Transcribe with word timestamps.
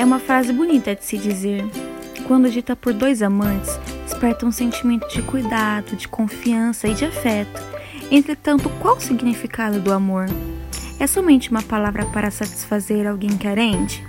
É 0.00 0.04
uma 0.04 0.18
frase 0.18 0.50
bonita 0.50 0.94
de 0.94 1.04
se 1.04 1.18
dizer. 1.18 1.62
Quando 2.26 2.50
dita 2.50 2.74
por 2.74 2.94
dois 2.94 3.20
amantes, 3.20 3.78
desperta 4.06 4.46
um 4.46 4.50
sentimento 4.50 5.06
de 5.08 5.20
cuidado, 5.20 5.94
de 5.94 6.08
confiança 6.08 6.88
e 6.88 6.94
de 6.94 7.04
afeto. 7.04 7.60
Entretanto, 8.10 8.70
qual 8.80 8.96
o 8.96 9.00
significado 9.00 9.78
do 9.78 9.92
amor? 9.92 10.24
É 10.98 11.06
somente 11.06 11.50
uma 11.50 11.60
palavra 11.60 12.06
para 12.06 12.30
satisfazer 12.30 13.06
alguém 13.06 13.36
carente? 13.36 14.02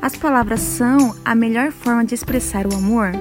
As 0.00 0.16
palavras 0.16 0.60
são 0.60 1.14
a 1.22 1.34
melhor 1.34 1.72
forma 1.72 2.06
de 2.06 2.14
expressar 2.14 2.66
o 2.66 2.74
amor? 2.74 3.12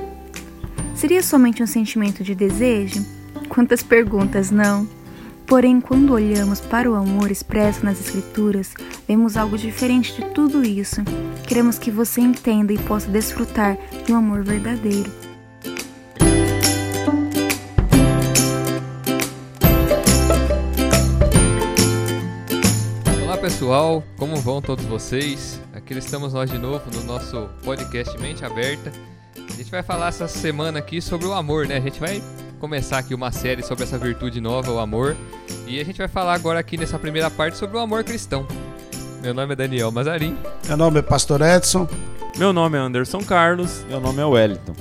Seria 0.95 1.21
somente 1.21 1.61
um 1.61 1.67
sentimento 1.67 2.23
de 2.23 2.33
desejo? 2.33 3.05
Quantas 3.49 3.83
perguntas, 3.83 4.49
não? 4.49 4.87
Porém, 5.45 5.81
quando 5.81 6.13
olhamos 6.13 6.59
para 6.61 6.89
o 6.89 6.95
amor 6.95 7.29
expresso 7.29 7.83
nas 7.83 7.99
Escrituras, 7.99 8.73
vemos 9.07 9.35
algo 9.35 9.57
diferente 9.57 10.13
de 10.13 10.29
tudo 10.29 10.63
isso. 10.63 11.01
Queremos 11.47 11.77
que 11.77 11.91
você 11.91 12.21
entenda 12.21 12.71
e 12.71 12.77
possa 12.77 13.09
desfrutar 13.09 13.77
de 14.05 14.13
um 14.13 14.17
amor 14.17 14.43
verdadeiro. 14.43 15.11
Olá 23.23 23.37
pessoal, 23.37 24.03
como 24.17 24.37
vão 24.37 24.61
todos 24.61 24.85
vocês? 24.85 25.59
Aqui 25.73 25.93
estamos 25.93 26.33
nós 26.33 26.49
de 26.49 26.57
novo 26.57 26.89
no 26.91 27.03
nosso 27.03 27.49
podcast 27.63 28.17
Mente 28.19 28.45
Aberta. 28.45 28.91
A 29.35 29.51
gente 29.53 29.69
vai 29.69 29.83
falar 29.83 30.07
essa 30.07 30.27
semana 30.27 30.79
aqui 30.79 31.01
sobre 31.01 31.27
o 31.27 31.33
amor, 31.33 31.67
né? 31.67 31.77
A 31.77 31.79
gente 31.81 31.99
vai 31.99 32.21
começar 32.61 32.99
aqui 32.99 33.15
uma 33.15 33.31
série 33.31 33.63
sobre 33.63 33.85
essa 33.85 33.97
virtude 33.97 34.39
nova, 34.39 34.71
o 34.71 34.77
amor. 34.77 35.17
E 35.65 35.79
a 35.79 35.83
gente 35.83 35.97
vai 35.97 36.07
falar 36.07 36.35
agora 36.35 36.59
aqui 36.59 36.77
nessa 36.77 36.99
primeira 36.99 37.27
parte 37.31 37.57
sobre 37.57 37.75
o 37.75 37.79
amor 37.79 38.03
cristão. 38.03 38.45
Meu 39.19 39.33
nome 39.33 39.53
é 39.53 39.55
Daniel 39.55 39.91
Mazarim. 39.91 40.37
Meu 40.67 40.77
nome 40.77 40.99
é 40.99 41.01
Pastor 41.01 41.41
Edson. 41.41 41.89
Meu 42.37 42.53
nome 42.53 42.77
é 42.77 42.81
Anderson 42.81 43.23
Carlos. 43.23 43.83
Meu 43.89 43.99
nome 43.99 44.21
é 44.21 44.25
Wellington. 44.25 44.75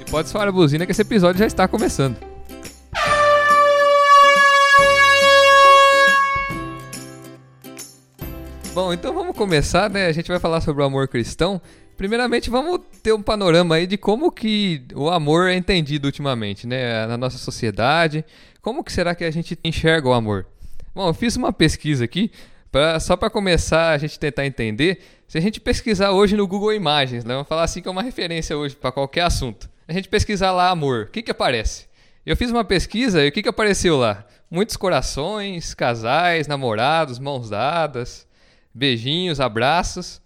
E 0.00 0.10
pode 0.10 0.28
soar 0.28 0.48
a 0.48 0.52
buzina 0.52 0.84
que 0.84 0.90
esse 0.90 1.02
episódio 1.02 1.38
já 1.38 1.46
está 1.46 1.68
começando. 1.68 2.16
Bom, 8.74 8.92
então 8.92 9.14
vamos 9.14 9.36
começar, 9.36 9.88
né? 9.88 10.06
A 10.06 10.12
gente 10.12 10.26
vai 10.26 10.40
falar 10.40 10.60
sobre 10.60 10.82
o 10.82 10.86
amor 10.86 11.06
cristão. 11.06 11.62
Primeiramente, 12.00 12.48
vamos 12.48 12.80
ter 13.02 13.12
um 13.12 13.20
panorama 13.20 13.74
aí 13.74 13.86
de 13.86 13.98
como 13.98 14.32
que 14.32 14.82
o 14.94 15.10
amor 15.10 15.50
é 15.50 15.54
entendido 15.54 16.06
ultimamente, 16.06 16.66
né? 16.66 17.06
Na 17.06 17.18
nossa 17.18 17.36
sociedade. 17.36 18.24
Como 18.62 18.82
que 18.82 18.90
será 18.90 19.14
que 19.14 19.22
a 19.22 19.30
gente 19.30 19.58
enxerga 19.62 20.08
o 20.08 20.14
amor? 20.14 20.46
Bom, 20.94 21.08
eu 21.08 21.12
fiz 21.12 21.36
uma 21.36 21.52
pesquisa 21.52 22.02
aqui, 22.02 22.32
pra, 22.72 22.98
só 23.00 23.18
para 23.18 23.28
começar 23.28 23.90
a 23.90 23.98
gente 23.98 24.18
tentar 24.18 24.46
entender. 24.46 25.02
Se 25.28 25.36
a 25.36 25.42
gente 25.42 25.60
pesquisar 25.60 26.12
hoje 26.12 26.38
no 26.38 26.46
Google 26.46 26.72
Imagens, 26.72 27.22
né? 27.22 27.34
Vamos 27.34 27.48
falar 27.48 27.64
assim 27.64 27.82
que 27.82 27.88
é 27.88 27.90
uma 27.90 28.02
referência 28.02 28.56
hoje 28.56 28.74
para 28.74 28.90
qualquer 28.90 29.24
assunto. 29.24 29.68
A 29.86 29.92
gente 29.92 30.08
pesquisar 30.08 30.52
lá 30.52 30.70
amor, 30.70 31.02
o 31.02 31.10
que 31.10 31.20
que 31.20 31.30
aparece? 31.30 31.84
Eu 32.24 32.34
fiz 32.34 32.50
uma 32.50 32.64
pesquisa 32.64 33.22
e 33.22 33.28
o 33.28 33.32
que 33.32 33.42
que 33.42 33.48
apareceu 33.50 33.98
lá? 33.98 34.26
Muitos 34.50 34.74
corações, 34.74 35.74
casais, 35.74 36.46
namorados, 36.46 37.18
mãos 37.18 37.50
dadas 37.50 38.26
beijinhos, 38.74 39.38
abraços 39.38 40.22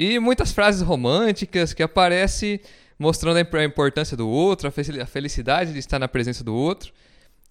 e 0.00 0.20
muitas 0.20 0.52
frases 0.52 0.80
românticas 0.80 1.74
que 1.74 1.82
aparecem 1.82 2.60
mostrando 2.96 3.38
a 3.38 3.64
importância 3.64 4.16
do 4.16 4.28
outro, 4.28 4.68
a 4.68 5.06
felicidade 5.06 5.72
de 5.72 5.78
estar 5.80 5.98
na 5.98 6.06
presença 6.06 6.44
do 6.44 6.54
outro. 6.54 6.92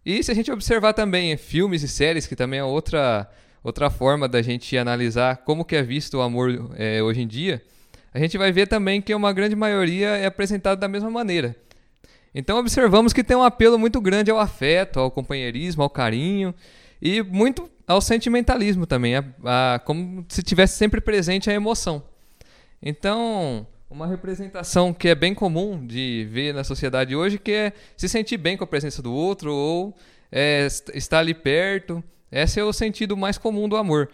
E 0.06 0.24
se 0.24 0.32
a 0.32 0.34
gente 0.34 0.50
observar 0.50 0.94
também 0.94 1.36
filmes 1.36 1.84
e 1.84 1.90
séries, 1.90 2.26
que 2.26 2.38
também 2.38 2.60
é 2.62 2.64
outra, 2.64 3.30
outra 3.62 3.90
forma 3.90 4.30
da 4.30 4.42
gente 4.42 4.78
analisar 4.78 5.44
como 5.44 5.66
que 5.66 5.76
é 5.76 5.84
visto 5.84 6.20
o 6.20 6.22
amor 6.22 6.72
é, 6.78 7.04
hoje 7.04 7.22
em 7.22 7.28
dia, 7.28 7.62
a 8.14 8.20
gente 8.20 8.38
vai 8.38 8.50
ver 8.50 8.66
também 8.66 9.02
que 9.02 9.14
uma 9.14 9.34
grande 9.34 9.56
maioria 9.56 10.16
é 10.16 10.26
apresentado 10.26 10.80
da 10.80 10.88
mesma 10.88 11.12
maneira. 11.12 11.54
Então 12.34 12.58
observamos 12.58 13.12
que 13.12 13.26
tem 13.26 13.36
um 13.36 13.44
apelo 13.44 13.78
muito 13.78 14.00
grande 14.00 14.32
ao 14.32 14.40
afeto, 14.40 15.02
ao 15.02 15.12
companheirismo, 15.12 15.84
ao 15.84 15.90
carinho 15.90 16.56
e 17.02 17.22
muito 17.22 17.70
ao 17.86 18.00
sentimentalismo 18.00 18.86
também, 18.86 19.18
a, 19.18 19.26
a, 19.44 19.80
como 19.80 20.26
se 20.30 20.42
tivesse 20.42 20.78
sempre 20.78 21.02
presente 21.02 21.50
a 21.50 21.54
emoção. 21.54 22.02
Então, 22.82 23.66
uma 23.90 24.06
representação 24.06 24.94
que 24.94 25.08
é 25.08 25.16
bem 25.16 25.34
comum 25.34 25.86
de 25.86 26.28
ver 26.30 26.54
na 26.54 26.64
sociedade 26.64 27.16
hoje, 27.16 27.40
que 27.40 27.52
é 27.52 27.74
se 27.96 28.08
sentir 28.08 28.38
bem 28.38 28.58
com 28.58 28.64
a 28.64 28.68
presença 28.68 29.02
do 29.02 29.14
outro 29.14 29.54
ou 29.54 29.96
é, 30.32 30.68
estar 30.94 31.20
ali 31.20 31.34
perto. 31.34 32.04
Esse 32.32 32.60
é 32.60 32.64
o 32.64 32.74
sentido 32.74 33.16
mais 33.16 33.38
comum 33.38 33.68
do 33.70 33.78
amor. 33.78 34.10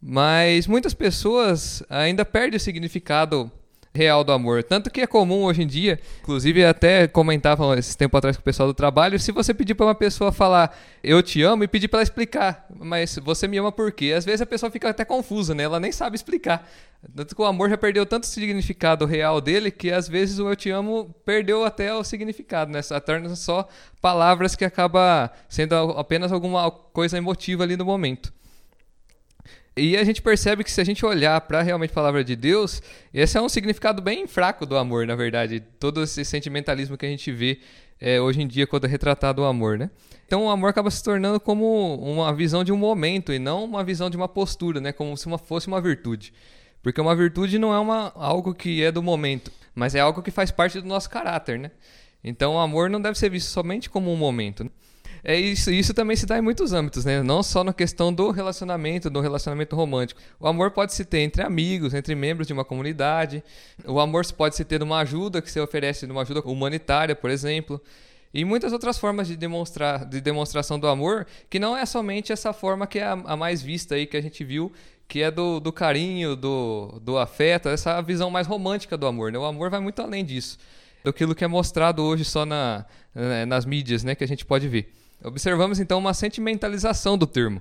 Mas 0.00 0.66
muitas 0.66 0.94
pessoas 0.94 1.82
ainda 1.88 2.24
perdem 2.24 2.56
o 2.56 2.60
significado 2.60 3.50
real 3.96 4.22
do 4.22 4.30
amor. 4.32 4.62
Tanto 4.62 4.90
que 4.90 5.00
é 5.00 5.06
comum 5.06 5.44
hoje 5.44 5.62
em 5.62 5.66
dia, 5.66 5.98
inclusive 6.22 6.64
até 6.64 7.08
comentavam 7.08 7.74
esse 7.74 7.96
tempo 7.96 8.16
atrás 8.16 8.36
com 8.36 8.40
o 8.40 8.44
pessoal 8.44 8.68
do 8.68 8.74
trabalho, 8.74 9.18
se 9.18 9.32
você 9.32 9.52
pedir 9.52 9.74
para 9.74 9.86
uma 9.86 9.94
pessoa 9.94 10.30
falar 10.30 10.76
eu 11.02 11.22
te 11.22 11.42
amo 11.42 11.64
e 11.64 11.68
pedir 11.68 11.88
para 11.88 11.98
ela 11.98 12.02
explicar, 12.02 12.66
mas 12.74 13.18
você 13.22 13.48
me 13.48 13.56
ama 13.56 13.72
por 13.72 13.90
quê? 13.92 14.12
Às 14.16 14.24
vezes 14.24 14.40
a 14.40 14.46
pessoa 14.46 14.70
fica 14.70 14.90
até 14.90 15.04
confusa, 15.04 15.54
né? 15.54 15.62
Ela 15.62 15.80
nem 15.80 15.92
sabe 15.92 16.16
explicar. 16.16 16.68
Tanto 17.14 17.34
que 17.34 17.40
o 17.40 17.44
amor 17.44 17.70
já 17.70 17.78
perdeu 17.78 18.04
tanto 18.04 18.26
significado 18.26 19.04
real 19.06 19.40
dele 19.40 19.70
que 19.70 19.92
às 19.92 20.08
vezes 20.08 20.38
o 20.38 20.48
eu 20.48 20.56
te 20.56 20.70
amo 20.70 21.14
perdeu 21.24 21.64
até 21.64 21.94
o 21.94 22.02
significado, 22.02 22.72
né? 22.72 22.80
Torna 23.04 23.34
só 23.36 23.68
palavras 24.00 24.56
que 24.56 24.64
acaba 24.64 25.30
sendo 25.48 25.74
apenas 25.74 26.32
alguma 26.32 26.70
coisa 26.70 27.16
emotiva 27.16 27.62
ali 27.62 27.76
no 27.76 27.84
momento. 27.84 28.32
E 29.76 29.96
a 29.96 30.04
gente 30.04 30.22
percebe 30.22 30.64
que 30.64 30.70
se 30.70 30.80
a 30.80 30.84
gente 30.84 31.04
olhar 31.04 31.38
para 31.42 31.60
realmente 31.60 31.90
a 31.90 31.94
palavra 31.94 32.24
de 32.24 32.34
Deus, 32.34 32.82
esse 33.12 33.36
é 33.36 33.42
um 33.42 33.48
significado 33.48 34.00
bem 34.00 34.26
fraco 34.26 34.64
do 34.64 34.76
amor, 34.76 35.06
na 35.06 35.14
verdade. 35.14 35.60
Todo 35.78 36.02
esse 36.02 36.24
sentimentalismo 36.24 36.96
que 36.96 37.04
a 37.04 37.08
gente 37.08 37.30
vê 37.30 37.60
é, 38.00 38.20
hoje 38.20 38.40
em 38.40 38.46
dia 38.46 38.66
quando 38.66 38.86
é 38.86 38.88
retratado 38.88 39.42
o 39.42 39.44
amor, 39.44 39.78
né? 39.78 39.90
Então 40.26 40.46
o 40.46 40.50
amor 40.50 40.70
acaba 40.70 40.90
se 40.90 41.02
tornando 41.02 41.38
como 41.38 41.96
uma 41.96 42.34
visão 42.34 42.64
de 42.64 42.72
um 42.72 42.76
momento 42.76 43.32
e 43.32 43.38
não 43.38 43.64
uma 43.64 43.84
visão 43.84 44.08
de 44.08 44.16
uma 44.16 44.28
postura, 44.28 44.80
né? 44.80 44.92
Como 44.92 45.16
se 45.16 45.26
uma, 45.26 45.38
fosse 45.38 45.68
uma 45.68 45.80
virtude. 45.80 46.32
Porque 46.82 47.00
uma 47.00 47.14
virtude 47.14 47.58
não 47.58 47.74
é 47.74 47.78
uma, 47.78 48.12
algo 48.14 48.54
que 48.54 48.82
é 48.82 48.90
do 48.90 49.02
momento, 49.02 49.50
mas 49.74 49.94
é 49.94 50.00
algo 50.00 50.22
que 50.22 50.30
faz 50.30 50.50
parte 50.50 50.80
do 50.80 50.86
nosso 50.86 51.10
caráter, 51.10 51.58
né? 51.58 51.70
Então 52.24 52.54
o 52.54 52.58
amor 52.58 52.90
não 52.90 53.00
deve 53.00 53.18
ser 53.18 53.30
visto 53.30 53.48
somente 53.48 53.88
como 53.88 54.12
um 54.12 54.16
momento. 54.16 54.64
Né? 54.64 54.70
É 55.28 55.36
isso, 55.36 55.72
isso 55.72 55.92
também 55.92 56.14
se 56.14 56.24
dá 56.24 56.38
em 56.38 56.40
muitos 56.40 56.72
âmbitos, 56.72 57.04
né? 57.04 57.20
Não 57.20 57.42
só 57.42 57.64
na 57.64 57.72
questão 57.72 58.12
do 58.12 58.30
relacionamento, 58.30 59.10
do 59.10 59.20
relacionamento 59.20 59.74
romântico. 59.74 60.20
O 60.38 60.46
amor 60.46 60.70
pode 60.70 60.94
se 60.94 61.04
ter 61.04 61.18
entre 61.18 61.42
amigos, 61.42 61.94
entre 61.94 62.14
membros 62.14 62.46
de 62.46 62.52
uma 62.52 62.64
comunidade. 62.64 63.42
O 63.84 63.98
amor 63.98 64.24
pode 64.32 64.54
se 64.54 64.64
ter 64.64 64.78
numa 64.78 65.00
ajuda 65.00 65.42
que 65.42 65.50
você 65.50 65.58
oferece, 65.58 66.06
numa 66.06 66.22
ajuda 66.22 66.42
humanitária, 66.42 67.16
por 67.16 67.28
exemplo. 67.28 67.82
E 68.32 68.44
muitas 68.44 68.72
outras 68.72 68.98
formas 68.98 69.26
de 69.26 69.36
demonstrar, 69.36 70.04
de 70.04 70.20
demonstração 70.20 70.78
do 70.78 70.86
amor, 70.86 71.26
que 71.50 71.58
não 71.58 71.76
é 71.76 71.84
somente 71.84 72.32
essa 72.32 72.52
forma 72.52 72.86
que 72.86 73.00
é 73.00 73.06
a, 73.06 73.12
a 73.12 73.36
mais 73.36 73.60
vista 73.60 73.96
aí 73.96 74.06
que 74.06 74.16
a 74.16 74.22
gente 74.22 74.44
viu, 74.44 74.72
que 75.08 75.22
é 75.22 75.30
do, 75.32 75.58
do 75.58 75.72
carinho, 75.72 76.36
do, 76.36 77.00
do 77.02 77.18
afeto, 77.18 77.68
essa 77.68 78.00
visão 78.00 78.30
mais 78.30 78.46
romântica 78.46 78.96
do 78.96 79.08
amor. 79.08 79.32
Né? 79.32 79.38
O 79.40 79.44
amor 79.44 79.70
vai 79.70 79.80
muito 79.80 80.00
além 80.00 80.24
disso, 80.24 80.56
do 81.02 81.12
que 81.12 81.42
é 81.42 81.48
mostrado 81.48 82.00
hoje 82.00 82.24
só 82.24 82.46
na, 82.46 82.86
nas 83.48 83.64
mídias, 83.64 84.04
né, 84.04 84.14
que 84.14 84.22
a 84.22 84.28
gente 84.28 84.44
pode 84.44 84.68
ver. 84.68 84.92
Observamos 85.22 85.80
então 85.80 85.98
uma 85.98 86.14
sentimentalização 86.14 87.16
do 87.16 87.26
termo. 87.26 87.60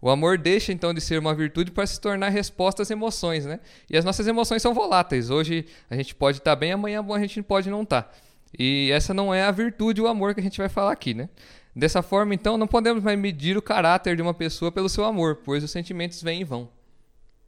O 0.00 0.10
amor 0.10 0.36
deixa 0.36 0.72
então 0.72 0.92
de 0.92 1.00
ser 1.00 1.18
uma 1.18 1.34
virtude 1.34 1.70
para 1.70 1.86
se 1.86 2.00
tornar 2.00 2.28
resposta 2.28 2.82
às 2.82 2.90
emoções, 2.90 3.46
né? 3.46 3.60
E 3.88 3.96
as 3.96 4.04
nossas 4.04 4.26
emoções 4.26 4.60
são 4.60 4.74
voláteis. 4.74 5.30
Hoje 5.30 5.64
a 5.88 5.96
gente 5.96 6.14
pode 6.14 6.38
estar 6.38 6.54
bem, 6.54 6.72
amanhã 6.72 7.04
a 7.08 7.18
gente 7.20 7.42
pode 7.42 7.70
não 7.70 7.82
estar. 7.82 8.14
E 8.58 8.90
essa 8.92 9.12
não 9.14 9.32
é 9.34 9.42
a 9.42 9.50
virtude, 9.50 10.00
o 10.00 10.06
amor 10.06 10.34
que 10.34 10.40
a 10.40 10.42
gente 10.42 10.58
vai 10.58 10.68
falar 10.68 10.92
aqui, 10.92 11.14
né? 11.14 11.28
Dessa 11.74 12.02
forma, 12.02 12.34
então, 12.34 12.56
não 12.56 12.66
podemos 12.66 13.02
mais 13.02 13.18
medir 13.18 13.56
o 13.56 13.62
caráter 13.62 14.16
de 14.16 14.22
uma 14.22 14.32
pessoa 14.32 14.72
pelo 14.72 14.88
seu 14.88 15.04
amor, 15.04 15.40
pois 15.44 15.62
os 15.62 15.70
sentimentos 15.70 16.22
vêm 16.22 16.40
e 16.40 16.44
vão. 16.44 16.70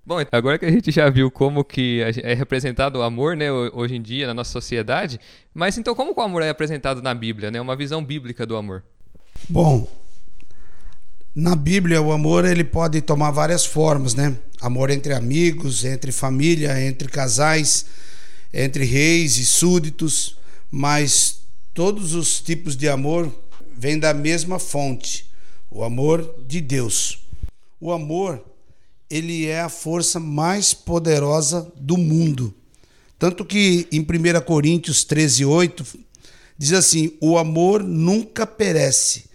Bom, 0.05 0.17
agora 0.33 0.59
que 0.59 0.65
a 0.65 0.71
gente 0.71 0.91
já 0.91 1.09
viu 1.09 1.31
como 1.31 1.65
que 1.65 2.03
é 2.23 2.35
representado 2.35 2.99
o 2.99 3.03
amor, 3.03 3.37
né, 3.37 3.53
hoje 3.53 3.95
em 3.95 4.03
dia 4.03 4.27
na 4.27 4.35
nossa 4.35 4.51
sociedade, 4.51 5.21
mas 5.53 5.77
então 5.77 5.95
como 5.95 6.15
o 6.17 6.21
amor 6.21 6.43
é 6.43 6.49
apresentado 6.49 7.03
na 7.03 7.15
Bíblia, 7.15 7.51
né? 7.51 7.61
Uma 7.61 7.77
visão 7.77 8.03
bíblica 8.03 8.47
do 8.47 8.57
amor. 8.57 8.83
Bom, 9.47 9.87
na 11.35 11.55
Bíblia 11.55 12.03
o 12.03 12.11
amor 12.11 12.45
ele 12.45 12.65
pode 12.65 13.01
tomar 13.01 13.31
várias 13.31 13.65
formas, 13.65 14.15
né? 14.15 14.37
Amor 14.61 14.91
entre 14.91 15.15
amigos, 15.15 15.85
entre 15.85 16.11
família, 16.11 16.85
entre 16.85 17.07
casais, 17.07 17.87
entre 18.53 18.85
reis 18.85 19.37
e 19.37 19.47
súditos, 19.47 20.37
mas 20.71 21.39
todos 21.73 22.13
os 22.15 22.41
tipos 22.41 22.77
de 22.77 22.89
amor 22.89 23.33
vêm 23.77 23.99
da 23.99 24.13
mesma 24.13 24.59
fonte, 24.59 25.31
o 25.71 25.85
amor 25.85 26.43
de 26.49 26.61
Deus. 26.61 27.21
O 27.81 27.93
amor, 27.93 28.45
ele 29.09 29.47
é 29.47 29.61
a 29.61 29.69
força 29.69 30.19
mais 30.19 30.75
poderosa 30.75 31.71
do 31.77 31.97
mundo. 31.97 32.53
Tanto 33.17 33.45
que 33.45 33.87
em 33.93 34.01
1 34.01 34.41
Coríntios 34.45 35.05
13, 35.05 35.45
8, 35.45 35.87
diz 36.59 36.73
assim: 36.73 37.13
o 37.21 37.39
amor 37.39 37.85
nunca 37.85 38.45
perece 38.45 39.28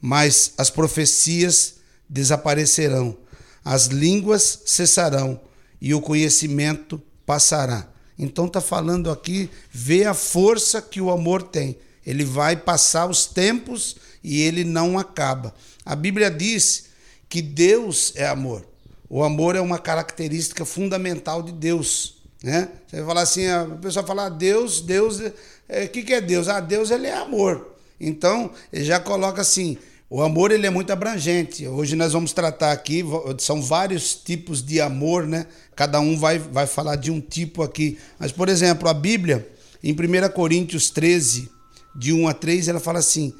mas 0.00 0.52
as 0.56 0.70
profecias 0.70 1.74
desaparecerão, 2.08 3.16
as 3.64 3.86
línguas 3.86 4.60
cessarão 4.64 5.40
e 5.80 5.94
o 5.94 6.00
conhecimento 6.00 7.00
passará. 7.26 7.88
Então 8.18 8.46
está 8.46 8.60
falando 8.60 9.10
aqui, 9.10 9.50
vê 9.70 10.04
a 10.04 10.14
força 10.14 10.82
que 10.82 11.00
o 11.00 11.10
amor 11.10 11.42
tem. 11.42 11.76
Ele 12.04 12.24
vai 12.24 12.56
passar 12.56 13.08
os 13.08 13.26
tempos 13.26 13.96
e 14.22 14.42
ele 14.42 14.64
não 14.64 14.98
acaba. 14.98 15.54
A 15.84 15.94
Bíblia 15.94 16.30
diz 16.30 16.86
que 17.28 17.40
Deus 17.40 18.12
é 18.16 18.26
amor. 18.26 18.66
O 19.08 19.22
amor 19.22 19.56
é 19.56 19.60
uma 19.60 19.78
característica 19.78 20.64
fundamental 20.64 21.42
de 21.42 21.52
Deus. 21.52 22.18
Né? 22.42 22.68
Você 22.86 22.96
vai 22.96 23.06
falar 23.06 23.22
assim, 23.22 23.46
a 23.46 23.64
pessoa 23.80 24.06
fala, 24.06 24.26
ah, 24.26 24.28
Deus, 24.28 24.80
Deus, 24.80 25.20
o 25.20 25.32
é, 25.68 25.86
que, 25.86 26.02
que 26.02 26.14
é 26.14 26.20
Deus? 26.20 26.48
Ah, 26.48 26.60
Deus 26.60 26.90
ele 26.90 27.06
é 27.06 27.14
amor. 27.14 27.74
Então, 28.00 28.50
ele 28.72 28.84
já 28.84 28.98
coloca 28.98 29.42
assim, 29.42 29.76
o 30.12 30.20
amor 30.22 30.50
ele 30.50 30.66
é 30.66 30.70
muito 30.70 30.92
abrangente. 30.92 31.68
Hoje 31.68 31.94
nós 31.94 32.12
vamos 32.12 32.32
tratar 32.32 32.72
aqui, 32.72 33.04
são 33.38 33.62
vários 33.62 34.12
tipos 34.12 34.60
de 34.60 34.80
amor, 34.80 35.24
né? 35.24 35.46
Cada 35.76 36.00
um 36.00 36.18
vai, 36.18 36.36
vai 36.36 36.66
falar 36.66 36.96
de 36.96 37.12
um 37.12 37.20
tipo 37.20 37.62
aqui. 37.62 37.96
Mas, 38.18 38.32
por 38.32 38.48
exemplo, 38.48 38.88
a 38.88 38.92
Bíblia, 38.92 39.48
em 39.80 39.92
1 39.92 40.32
Coríntios 40.34 40.90
13, 40.90 41.48
de 41.94 42.12
1 42.12 42.26
a 42.26 42.34
3, 42.34 42.66
ela 42.66 42.80
fala 42.80 42.98
assim: 42.98 43.32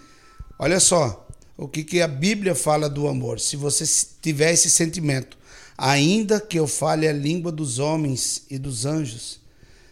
olha 0.61 0.79
só, 0.79 1.27
o 1.57 1.67
que, 1.67 1.83
que 1.83 2.01
a 2.01 2.07
Bíblia 2.07 2.55
fala 2.55 2.89
do 2.89 3.09
amor. 3.09 3.41
Se 3.41 3.57
você 3.57 3.85
tiver 4.23 4.53
esse 4.53 4.71
sentimento, 4.71 5.37
ainda 5.77 6.41
que 6.41 6.57
eu 6.57 6.69
fale 6.69 7.09
a 7.09 7.13
língua 7.13 7.51
dos 7.51 7.81
homens 7.81 8.45
e 8.49 8.57
dos 8.59 8.87
anjos, 8.87 9.41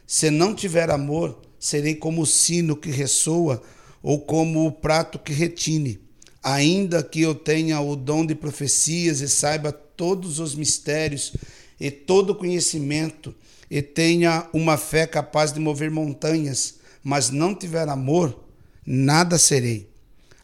se 0.07 0.31
não 0.31 0.55
tiver 0.55 0.91
amor, 0.91 1.43
serei 1.59 1.97
como 1.97 2.23
o 2.23 2.27
sino 2.27 2.77
que 2.77 2.89
ressoa 2.89 3.61
ou 4.01 4.21
como 4.21 4.65
o 4.65 4.71
prato 4.71 5.19
que 5.19 5.33
retine 5.33 6.07
ainda 6.43 7.02
que 7.02 7.20
eu 7.20 7.35
tenha 7.35 7.81
o 7.81 7.96
dom 7.96 8.25
de 8.25 8.35
profecias 8.35 9.20
e 9.20 9.29
saiba 9.29 9.73
todos 9.73 10.38
os 10.38 10.55
mistérios 10.55 11.32
e 11.81 11.90
todo 11.90 12.35
conhecimento 12.35 13.35
e 13.70 13.82
tenha 13.82 14.49
uma 14.52 14.76
fé 14.76 15.06
capaz 15.06 15.52
de 15.52 15.61
mover 15.61 15.90
montanhas, 15.90 16.76
mas 17.02 17.31
não 17.31 17.55
tiver 17.55 17.88
amor, 17.88 18.44
nada 18.87 19.38
serei. 19.38 19.88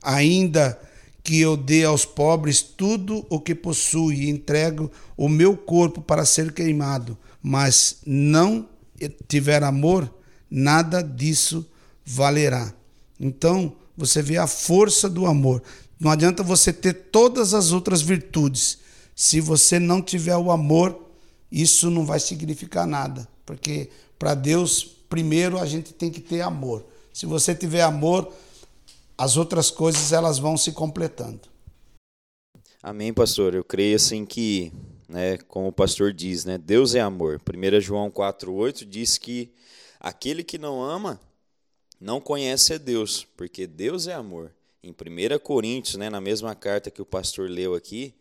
Ainda 0.02 0.78
que 1.22 1.40
eu 1.40 1.56
dê 1.56 1.84
aos 1.84 2.04
pobres 2.04 2.60
tudo 2.60 3.24
o 3.30 3.40
que 3.40 3.54
possuo 3.54 4.12
e 4.12 4.28
entrego 4.28 4.90
o 5.16 5.28
meu 5.28 5.56
corpo 5.56 6.02
para 6.02 6.26
ser 6.26 6.52
queimado, 6.52 7.16
mas 7.42 7.98
não 8.04 8.68
tiver 9.26 9.62
amor, 9.62 10.12
nada 10.50 11.02
disso 11.02 11.66
valerá. 12.04 12.74
Então, 13.18 13.74
você 13.96 14.20
vê 14.20 14.36
a 14.36 14.46
força 14.46 15.08
do 15.08 15.24
amor. 15.24 15.62
Não 15.98 16.10
adianta 16.10 16.42
você 16.42 16.72
ter 16.72 16.92
todas 16.92 17.54
as 17.54 17.72
outras 17.72 18.02
virtudes. 18.02 18.78
Se 19.14 19.40
você 19.40 19.78
não 19.78 20.02
tiver 20.02 20.36
o 20.36 20.50
amor, 20.50 21.00
isso 21.50 21.90
não 21.90 22.04
vai 22.04 22.18
significar 22.18 22.86
nada. 22.86 23.28
Porque 23.46 23.90
para 24.18 24.34
Deus, 24.34 24.82
primeiro 25.08 25.58
a 25.58 25.66
gente 25.66 25.92
tem 25.92 26.10
que 26.10 26.20
ter 26.20 26.40
amor. 26.40 26.84
Se 27.12 27.26
você 27.26 27.54
tiver 27.54 27.82
amor, 27.82 28.32
as 29.16 29.36
outras 29.36 29.70
coisas 29.70 30.12
elas 30.12 30.38
vão 30.38 30.56
se 30.56 30.72
completando. 30.72 31.42
Amém, 32.82 33.14
pastor. 33.14 33.54
Eu 33.54 33.64
creio 33.64 33.96
assim 33.96 34.26
que, 34.26 34.72
né, 35.08 35.38
como 35.48 35.68
o 35.68 35.72
pastor 35.72 36.12
diz, 36.12 36.44
né, 36.44 36.58
Deus 36.58 36.94
é 36.94 37.00
amor. 37.00 37.40
1 37.40 37.80
João 37.80 38.10
4:8 38.10 38.84
diz 38.84 39.16
que 39.16 39.52
aquele 40.00 40.42
que 40.42 40.58
não 40.58 40.82
ama 40.82 41.20
não 42.00 42.20
conhece 42.20 42.74
a 42.74 42.78
Deus, 42.78 43.26
porque 43.36 43.66
Deus 43.66 44.08
é 44.08 44.12
amor 44.12 44.52
em 44.84 44.90
1 44.90 45.38
Coríntios, 45.38 45.96
né, 45.96 46.10
na 46.10 46.20
mesma 46.20 46.54
carta 46.54 46.90
que 46.90 47.00
o 47.00 47.06
pastor 47.06 47.48
leu 47.48 47.74
aqui, 47.74 48.14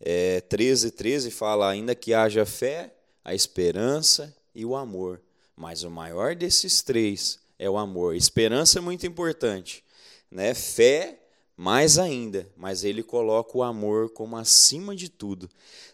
é, 0.00 0.40
13, 0.42 0.92
13 0.92 1.30
fala: 1.32 1.68
ainda 1.68 1.94
que 1.94 2.14
haja 2.14 2.46
fé, 2.46 2.94
a 3.24 3.34
esperança 3.34 4.34
e 4.54 4.64
o 4.64 4.76
amor. 4.76 5.20
Mas 5.56 5.82
o 5.82 5.90
maior 5.90 6.36
desses 6.36 6.82
três 6.82 7.40
é 7.58 7.68
o 7.68 7.76
amor. 7.76 8.14
Esperança 8.14 8.78
é 8.78 8.82
muito 8.82 9.06
importante, 9.06 9.82
né? 10.30 10.54
Fé 10.54 11.18
mais 11.56 11.98
ainda, 11.98 12.46
mas 12.54 12.84
ele 12.84 13.02
coloca 13.02 13.56
o 13.56 13.62
amor 13.62 14.10
como 14.10 14.36
acima 14.36 14.94
de 14.94 15.08
tudo. 15.08 15.48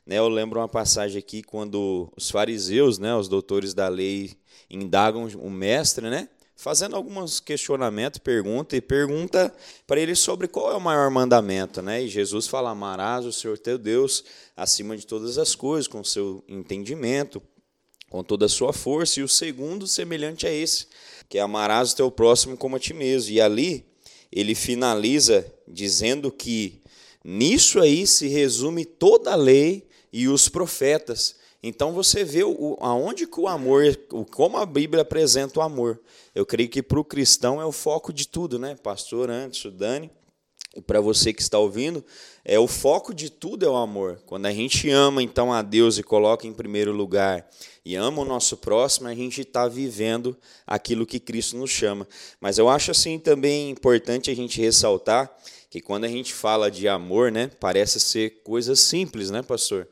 Né? 0.05 0.19
Eu 0.19 0.29
lembro 0.29 0.59
uma 0.59 0.69
passagem 0.69 1.21
aqui 1.21 1.41
quando 1.41 2.13
os 2.17 2.29
fariseus, 2.29 2.99
né, 2.99 3.15
os 3.15 3.29
doutores 3.29 3.73
da 3.73 3.87
lei, 3.89 4.37
indagam 4.69 5.29
o 5.39 5.49
mestre, 5.49 6.11
né? 6.11 6.29
Fazendo 6.57 6.97
alguns 6.97 7.41
questionamentos, 7.41 8.19
pergunta 8.19 8.77
e 8.77 8.81
pergunta 8.81 9.55
para 9.87 10.01
ele 10.01 10.15
sobre 10.15 10.47
qual 10.49 10.73
é 10.73 10.77
o 10.77 10.81
maior 10.81 11.11
mandamento, 11.11 11.83
né? 11.83 12.03
E 12.03 12.09
Jesus 12.09 12.47
fala: 12.47 12.71
amarás 12.71 13.25
o 13.25 13.33
Senhor 13.33 13.59
teu 13.59 13.79
Deus 13.79 14.25
acima 14.57 14.97
de 14.97 15.07
todas 15.07 15.39
as 15.39 15.55
coisas, 15.55 15.89
com 15.89 16.05
seu 16.05 16.45
entendimento, 16.49 17.43
com 18.09 18.23
toda 18.23 18.47
a 18.47 18.49
sua 18.49 18.73
força. 18.73 19.21
E 19.21 19.23
o 19.23 19.29
segundo, 19.29 19.87
semelhante 19.87 20.47
a 20.47 20.53
esse, 20.53 20.87
que 21.29 21.39
é 21.39 21.41
amarás 21.41 21.93
o 21.93 21.97
teu 21.97 22.11
próximo 22.11 22.57
como 22.57 22.77
a 22.77 22.79
ti 22.79 22.95
mesmo. 22.95 23.33
E 23.33 23.41
ali 23.41 23.87
ele 24.31 24.55
finaliza 24.55 25.47
dizendo 25.67 26.31
que 26.31 26.83
nisso 27.25 27.81
aí 27.81 28.07
se 28.07 28.29
resume 28.29 28.85
toda 28.85 29.33
a 29.33 29.37
lei 29.37 29.89
e 30.13 30.29
os 30.29 30.49
profetas. 30.49 31.42
Então 31.63 31.93
você 31.93 32.25
vê 32.25 32.43
o, 32.43 32.77
aonde 32.81 33.27
que 33.27 33.39
o 33.39 33.47
amor, 33.47 33.85
como 34.31 34.57
a 34.57 34.67
Bíblia 34.67 35.03
apresenta 35.03 35.61
o 35.61 35.63
amor. 35.63 36.01
Eu 36.35 36.45
creio 36.45 36.69
que 36.69 36.83
para 36.83 36.99
o 36.99 37.05
cristão 37.05 37.61
é 37.61 37.65
o 37.65 37.71
foco 37.71 38.13
de 38.13 38.27
tudo, 38.27 38.59
né? 38.59 38.75
Pastor 38.83 39.31
antes, 39.31 39.65
o 39.65 39.71
Dani, 39.71 40.11
e 40.75 40.81
para 40.81 41.01
você 41.01 41.33
que 41.33 41.43
está 41.43 41.59
ouvindo, 41.59 42.03
é 42.45 42.59
o 42.59 42.67
foco 42.67 43.15
de 43.15 43.31
tudo 43.31 43.65
é 43.65 43.69
o 43.69 43.77
amor. 43.77 44.21
Quando 44.27 44.47
a 44.47 44.53
gente 44.53 44.89
ama 44.91 45.23
então 45.23 45.53
a 45.53 45.61
Deus 45.61 45.99
e 45.99 46.03
coloca 46.03 46.47
em 46.47 46.53
primeiro 46.53 46.93
lugar 46.93 47.47
e 47.85 47.95
ama 47.95 48.23
o 48.23 48.25
nosso 48.25 48.57
próximo, 48.57 49.07
a 49.07 49.15
gente 49.15 49.43
está 49.43 49.69
vivendo 49.69 50.37
aquilo 50.67 51.07
que 51.07 51.21
Cristo 51.21 51.57
nos 51.57 51.71
chama. 51.71 52.09
Mas 52.41 52.57
eu 52.57 52.69
acho 52.69 52.91
assim 52.91 53.19
também 53.19 53.71
importante 53.71 54.31
a 54.31 54.35
gente 54.35 54.61
ressaltar 54.61 55.31
que 55.71 55.81
quando 55.81 56.05
a 56.05 56.09
gente 56.09 56.33
fala 56.33 56.71
de 56.71 56.89
amor, 56.89 57.31
né, 57.31 57.51
parece 57.61 58.01
ser 58.01 58.43
coisa 58.43 58.75
simples, 58.75 59.31
né, 59.31 59.43
pastor? 59.43 59.87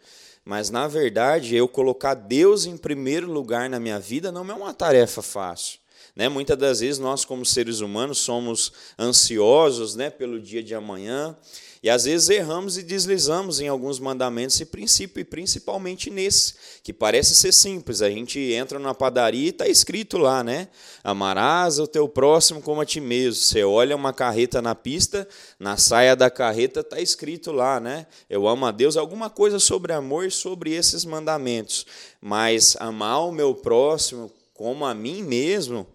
Mas 0.45 0.71
na 0.71 0.87
verdade, 0.87 1.57
eu 1.57 1.67
colocar 1.69 2.15
Deus 2.15 2.67
em 2.67 2.77
primeiro 2.77 3.31
lugar 3.31 3.69
na 3.69 3.81
minha 3.81 3.99
vida 3.99 4.31
não 4.31 4.49
é 4.49 4.55
uma 4.55 4.73
tarefa 4.73 5.21
fácil. 5.23 5.80
Né? 6.15 6.29
Muitas 6.29 6.59
das 6.59 6.81
vezes 6.81 6.99
nós, 6.99 7.25
como 7.25 7.45
seres 7.45 7.81
humanos, 7.81 8.19
somos 8.19 8.73
ansiosos 8.99 9.95
né, 9.95 10.11
pelo 10.11 10.41
dia 10.41 10.63
de 10.63 10.75
amanhã 10.75 11.37
e 11.83 11.89
às 11.89 12.05
vezes 12.05 12.29
erramos 12.29 12.77
e 12.77 12.83
deslizamos 12.83 13.59
em 13.59 13.67
alguns 13.67 13.99
mandamentos 13.99 14.61
e 14.61 14.67
princípio, 14.67 15.21
e 15.23 15.25
principalmente 15.25 16.11
nesse, 16.11 16.55
que 16.83 16.93
parece 16.93 17.35
ser 17.35 17.53
simples. 17.53 18.03
A 18.03 18.11
gente 18.11 18.39
entra 18.39 18.79
na 18.79 18.95
padaria 18.95 19.47
e 19.47 19.49
está 19.49 19.67
escrito 19.67 20.19
lá, 20.19 20.45
né? 20.45 20.69
Amarás 21.03 21.79
o 21.79 21.87
teu 21.87 22.07
próximo 22.07 22.61
como 22.61 22.83
a 22.83 22.85
ti 22.85 23.01
mesmo. 23.01 23.43
Você 23.43 23.65
olha 23.65 23.97
uma 23.97 24.13
carreta 24.13 24.61
na 24.61 24.75
pista, 24.75 25.27
na 25.59 25.79
saia 25.79 26.15
da 26.15 26.29
carreta 26.29 26.81
está 26.81 27.01
escrito 27.01 27.51
lá, 27.51 27.81
né? 27.81 28.07
Eu 28.29 28.47
amo 28.47 28.67
a 28.67 28.71
Deus, 28.71 28.99
alguma 28.99 29.31
coisa 29.31 29.59
sobre 29.59 29.95
amor 29.95 30.27
e 30.27 30.31
sobre 30.31 30.75
esses 30.75 31.07
mandamentos. 31.07 31.87
Mas 32.21 32.77
amar 32.79 33.27
o 33.27 33.33
meu 33.33 33.55
próximo 33.55 34.31
como 34.53 34.85
a 34.85 34.93
mim 34.93 35.23
mesmo, 35.23 35.87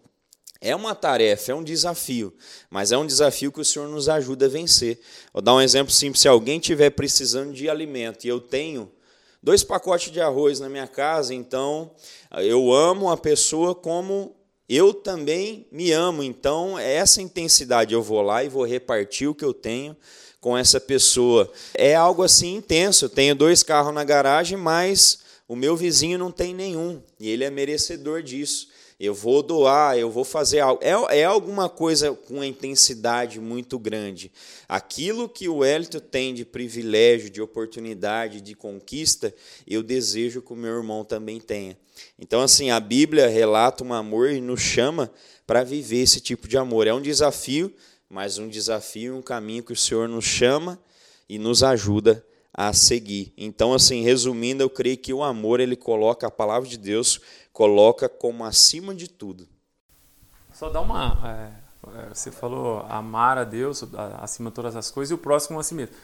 é 0.66 0.76
uma 0.76 0.96
tarefa, 0.96 1.52
é 1.52 1.56
um 1.56 1.64
desafio, 1.64 2.34
mas 2.72 2.92
é 2.92 2.98
um 2.98 3.06
desafio 3.06 3.52
que 3.52 3.62
o 3.62 3.66
Senhor 3.66 3.88
nos 3.88 4.10
ajuda 4.10 4.48
a 4.48 4.50
vencer. 4.50 5.00
Vou 5.32 5.40
dar 5.40 5.54
um 5.54 5.62
exemplo 5.62 5.94
simples: 5.94 6.22
se 6.22 6.28
alguém 6.28 6.58
estiver 6.58 6.90
precisando 6.90 7.54
de 7.54 7.70
alimento 7.70 8.26
e 8.26 8.28
eu 8.28 8.42
tenho 8.42 8.92
dois 9.44 9.64
pacotes 9.64 10.12
de 10.12 10.20
arroz 10.20 10.60
na 10.60 10.68
minha 10.68 10.88
casa, 10.88 11.36
então 11.36 11.92
eu 12.40 12.74
amo 12.74 13.12
a 13.12 13.16
pessoa 13.16 13.76
como 13.76 14.36
eu 14.68 14.92
também 14.92 15.68
me 15.72 15.92
amo. 15.92 16.24
Então, 16.24 16.80
é 16.80 16.96
essa 16.96 17.22
intensidade 17.22 17.94
eu 17.94 18.02
vou 18.02 18.24
lá 18.24 18.44
e 18.44 18.50
vou 18.50 18.66
repartir 18.66 19.30
o 19.30 19.36
que 19.36 19.46
eu 19.46 19.54
tenho 19.54 19.96
com 20.42 20.58
essa 20.58 20.80
pessoa. 20.80 21.52
É 21.76 21.94
algo 21.94 22.24
assim 22.24 22.56
intenso. 22.56 23.06
Eu 23.06 23.10
tenho 23.10 23.36
dois 23.36 23.62
carros 23.62 23.94
na 23.94 24.04
garagem, 24.04 24.58
mas 24.58 25.20
o 25.48 25.56
meu 25.56 25.76
vizinho 25.76 26.18
não 26.18 26.32
tem 26.32 26.56
nenhum 26.56 27.04
e 27.20 27.30
ele 27.30 27.44
é 27.44 27.52
merecedor 27.52 28.24
disso 28.24 28.74
eu 29.00 29.14
vou 29.14 29.44
doar, 29.44 29.98
eu 29.98 30.10
vou 30.10 30.24
fazer 30.24 30.60
algo. 30.60 30.82
É, 30.82 31.20
é 31.20 31.25
alguma 31.25 31.68
coisa 31.68 32.14
com 32.14 32.44
intensidade 32.44 33.40
muito 33.40 33.78
grande. 33.78 34.32
Aquilo 34.70 35.28
que 35.28 35.50
o 35.50 35.64
Hélito 35.64 36.00
tem 36.00 36.34
de 36.34 36.46
privilégio, 36.46 37.30
de 37.30 37.42
oportunidade, 37.42 38.40
de 38.40 38.56
conquista, 38.56 39.34
eu 39.68 39.84
desejo 39.84 40.42
que 40.42 40.54
o 40.54 40.56
meu 40.56 40.78
irmão 40.78 41.04
também 41.04 41.40
tenha. 41.40 41.78
Então, 42.18 42.42
assim, 42.42 42.70
a 42.70 42.80
Bíblia 42.80 43.28
relata 43.28 43.84
um 43.84 43.94
amor 43.94 44.30
e 44.30 44.40
nos 44.40 44.62
chama 44.62 45.12
para 45.46 45.64
viver 45.64 46.02
esse 46.02 46.22
tipo 46.22 46.48
de 46.48 46.58
amor. 46.58 46.88
É 46.88 46.94
um 46.94 47.02
desafio, 47.02 47.74
mas 48.10 48.38
um 48.38 48.48
desafio, 48.48 49.16
um 49.16 49.22
caminho 49.22 49.64
que 49.64 49.74
o 49.74 49.78
Senhor 49.78 50.08
nos 50.08 50.25
chama 50.25 50.80
e 51.28 51.38
nos 51.38 51.64
ajuda 51.64 52.25
a 52.32 52.35
seguir. 52.74 53.34
Então, 53.38 53.74
assim, 53.74 54.02
resumindo, 54.02 54.64
eu 54.64 54.70
creio 54.70 54.98
que 54.98 55.14
o 55.14 55.24
amor 55.24 55.60
ele 55.60 55.76
coloca 55.76 56.28
a 56.28 56.32
palavra 56.32 56.68
de 56.68 56.78
Deus 56.78 57.20
coloca 57.56 58.10
como 58.10 58.44
acima 58.44 58.94
de 58.94 59.10
tudo. 59.10 59.48
Só 60.54 60.70
dá 60.70 60.82
uma. 60.82 61.18
É, 61.24 62.00
é 62.00 62.14
você 62.14 62.30
falou 62.30 62.86
amar 62.90 63.38
a 63.38 63.46
Deus 63.46 63.82
acima 64.22 64.50
de 64.50 64.56
todas 64.56 64.76
as 64.76 64.92
coisas 64.92 65.12
e 65.12 65.14
o 65.14 65.18
próximo 65.18 65.58
a 65.58 65.64
si 65.64 65.74
mesmo. 65.74 65.96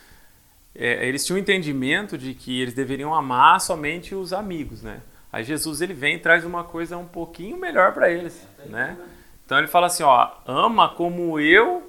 É, 0.74 1.05
eles 1.05 1.25
tinham 1.25 1.38
um 1.38 1.41
entendimento 1.41 2.17
de 2.17 2.34
que 2.34 2.62
eles 2.62 2.74
deveriam 2.74 3.13
amar 3.13 3.60
somente 3.60 4.15
os 4.15 4.31
amigos, 4.31 4.81
né? 4.81 5.01
Aí 5.29 5.43
Jesus 5.43 5.81
ele 5.81 5.93
vem 5.93 6.15
e 6.15 6.20
traz 6.20 6.46
uma 6.46 6.63
coisa 6.63 6.98
um 6.98 7.05
pouquinho 7.05 7.58
melhor 7.58 7.93
para 7.93 8.10
eles, 8.10 8.48
né? 8.65 8.98
Então 9.46 9.58
ele 9.58 9.67
fala 9.67 9.88
assim, 9.88 10.03
ó, 10.03 10.31
ama 10.46 10.88
como 10.88 11.38
eu 11.38 11.84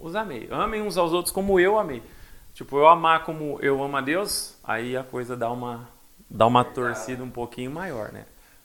os 0.00 0.16
amei. 0.16 0.48
Amem 0.50 0.80
uns 0.80 0.96
aos 0.96 1.12
outros 1.12 1.32
como 1.32 1.60
eu 1.60 1.78
amei. 1.78 2.02
Tipo, 2.54 2.76
eu 2.76 2.86
amar 2.86 3.24
como 3.24 3.58
eu 3.60 3.82
amo 3.82 3.96
a 3.96 4.00
Deus, 4.00 4.56
aí 4.62 4.96
a 4.96 5.02
coisa 5.02 5.36
dá 5.36 5.50
uma 5.50 5.88
dá 6.28 6.46
uma 6.46 6.64
torcida 6.64 7.22
um 7.22 7.30
pouquinho 7.30 7.70
maior, 7.70 8.10
né? 8.12 8.24